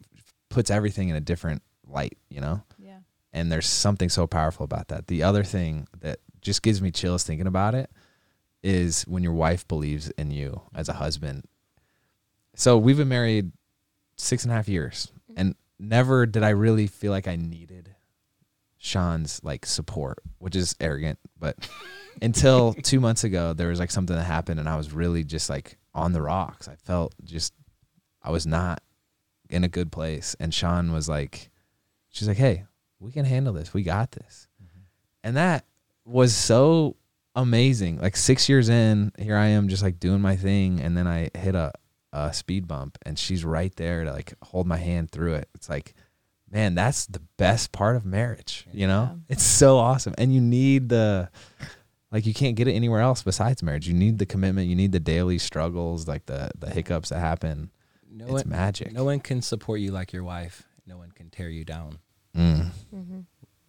[0.50, 2.64] puts everything in a different light, you know?
[2.78, 3.00] Yeah.
[3.34, 5.08] and there's something so powerful about that.
[5.08, 7.90] The other thing that just gives me chills thinking about it
[8.64, 11.44] is when your wife believes in you as a husband.
[12.56, 13.52] So we've been married
[14.18, 15.40] six and a half years, mm-hmm.
[15.40, 17.96] and never did I really feel like I needed
[18.78, 21.58] Shawn's like support, which is arrogant, but
[22.22, 25.50] until two months ago, there was like something that happened, and I was really just
[25.50, 26.68] like on the rocks.
[26.68, 27.54] I felt just
[28.22, 28.82] I was not
[29.50, 31.50] in a good place, and Sean was like,
[32.10, 32.66] she's like, "Hey,
[33.00, 33.74] we can handle this.
[33.74, 34.82] We got this," mm-hmm.
[35.24, 35.66] and that
[36.06, 36.96] was so
[37.36, 38.00] amazing.
[38.00, 41.32] Like six years in, here I am, just like doing my thing, and then I
[41.34, 41.74] hit a
[42.18, 45.50] a speed bump, and she's right there to like hold my hand through it.
[45.56, 45.94] It's like
[46.52, 48.66] man, that's the best part of marriage.
[48.72, 49.34] You know, Yeah.
[49.34, 51.30] it's so awesome, and you need the
[52.12, 53.88] like you can't get it anywhere else besides marriage.
[53.88, 54.68] You need the commitment.
[54.70, 57.72] You need the daily struggles, like the the hiccups that happen.
[58.10, 58.94] No it's one, magic.
[58.94, 60.64] no one can support you like your wife.
[60.88, 61.98] No one can tear you down
[62.38, 62.70] Mm,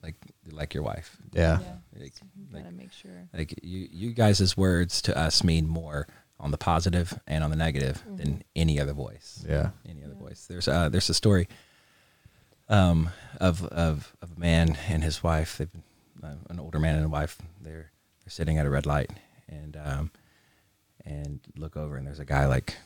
[0.02, 0.14] like
[0.52, 1.16] like your wife.
[1.32, 1.58] yeah.
[1.98, 3.28] Like, You gotta make sure.
[3.34, 6.06] like you you guys' words to us mean more
[6.38, 9.44] on the positive and on the negative than any other voice.
[9.48, 10.46] yeah, Any other voice.
[10.46, 11.48] There's uh there's a story
[12.68, 13.10] um
[13.40, 15.58] of of of a man and his wife.
[15.58, 15.82] They've been
[16.22, 17.38] uh, an older man and a wife.
[17.60, 17.90] They're
[18.24, 19.10] they're sitting at a red light
[19.48, 20.10] and um
[21.04, 22.76] and look over and there's a guy like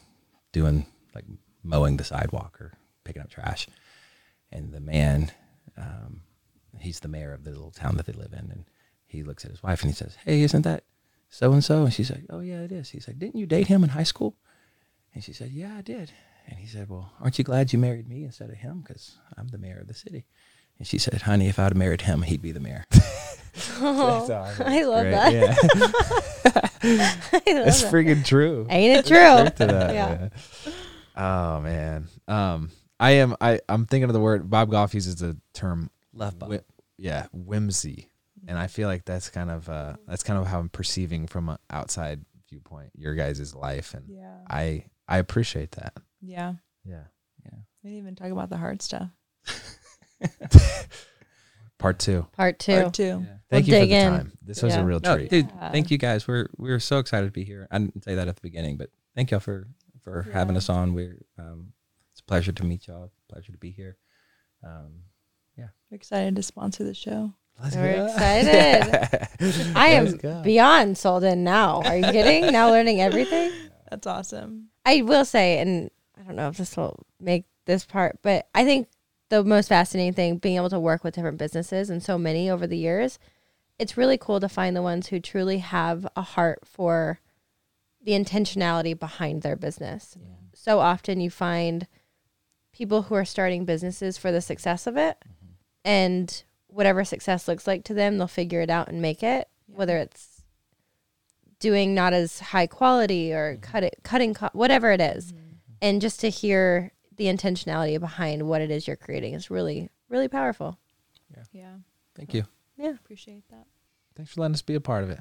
[0.52, 1.24] doing like
[1.62, 2.72] mowing the sidewalk or
[3.04, 3.66] picking up trash.
[4.52, 5.32] And the man
[5.76, 6.22] um
[6.78, 8.64] he's the mayor of the little town that they live in and
[9.06, 10.84] he looks at his wife and he says, "Hey, isn't that
[11.30, 13.68] so and so?" And she's like, "Oh yeah, it is." He's like, "Didn't you date
[13.68, 14.36] him in high school?"
[15.14, 16.12] And she said, "Yeah, I did."
[16.48, 18.80] And he said, "Well, aren't you glad you married me instead of him?
[18.86, 20.26] Because I'm the mayor of the city."
[20.78, 22.84] And she said, "Honey, if I'd married him, he'd be the mayor."
[23.82, 25.10] Oh, I love Great.
[25.10, 25.32] that.
[25.32, 25.56] Yeah,
[26.44, 27.92] I love it's that.
[27.92, 28.66] freaking true.
[28.70, 29.16] Ain't it true?
[29.18, 30.08] To that, Yeah.
[30.08, 30.30] man.
[31.16, 32.08] Oh man.
[32.28, 33.34] Um, I am.
[33.40, 34.48] I I'm thinking of the word.
[34.48, 36.50] Bob Goff uses the term Love Bob.
[36.50, 36.60] Whi-
[36.96, 38.09] yeah, whimsy.
[38.50, 41.48] And I feel like that's kind of uh that's kind of how I'm perceiving from
[41.48, 44.38] an outside viewpoint your guys' life and Yeah.
[44.48, 45.94] I I appreciate that.
[46.20, 46.54] Yeah.
[46.84, 47.04] Yeah.
[47.44, 47.58] Yeah.
[47.84, 49.08] We didn't even talk about the hard stuff.
[51.78, 52.26] Part 2.
[52.36, 52.72] Part two.
[52.82, 53.02] Part two.
[53.04, 53.36] Yeah.
[53.48, 54.10] Thank We'll you for the in.
[54.12, 54.32] time.
[54.42, 54.80] This was Yeah.
[54.80, 55.30] a real No, treat.
[55.30, 55.70] dude, Yeah.
[55.72, 56.28] thank you guys.
[56.28, 57.66] We're we're so excited to be here.
[57.70, 59.66] I didn't say that at the beginning, but thank y'all for
[60.02, 60.92] for having us on.
[60.92, 61.72] We're um,
[62.12, 63.10] it's a pleasure to meet y'all.
[63.30, 63.96] Pleasure to be here.
[64.62, 65.04] Um,
[65.56, 67.32] We're excited to sponsor the show.
[67.62, 68.06] Let's We're go.
[68.06, 69.72] excited.
[69.76, 70.42] I am go.
[70.42, 71.82] beyond sold in now.
[71.82, 72.52] Are you kidding?
[72.52, 73.52] now learning everything.
[73.90, 74.68] That's awesome.
[74.86, 78.64] I will say, and I don't know if this will make this part, but I
[78.64, 78.88] think
[79.28, 82.66] the most fascinating thing being able to work with different businesses and so many over
[82.66, 83.18] the years,
[83.78, 87.20] it's really cool to find the ones who truly have a heart for
[88.02, 90.16] the intentionality behind their business.
[90.54, 91.86] So often you find
[92.72, 95.18] people who are starting businesses for the success of it.
[95.24, 95.52] Mm-hmm.
[95.84, 99.96] And whatever success looks like to them, they'll figure it out and make it, whether
[99.96, 100.42] it's
[101.58, 103.62] doing not as high quality or mm-hmm.
[103.62, 105.32] cut it, cutting, co- whatever it is.
[105.32, 105.46] Mm-hmm.
[105.82, 110.28] And just to hear the intentionality behind what it is you're creating is really, really
[110.28, 110.78] powerful.
[111.36, 111.42] Yeah.
[111.52, 111.74] Yeah.
[112.14, 112.44] Thank you.
[112.76, 112.90] Yeah.
[112.90, 113.66] Appreciate that.
[114.16, 115.20] Thanks for letting us be a part of it.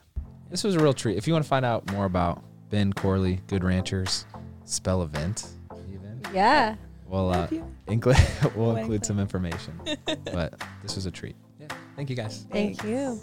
[0.49, 1.17] This was a real treat.
[1.17, 4.25] If you want to find out more about Ben Corley, Good Ranchers,
[4.65, 5.47] spell event,
[5.93, 6.75] even, Yeah.
[7.09, 7.47] We'll, uh,
[7.87, 8.17] include,
[8.55, 9.79] we'll include some information.
[10.05, 11.35] but this was a treat.
[11.59, 11.67] Yeah.
[11.95, 12.45] Thank you guys.
[12.51, 13.19] Thank you.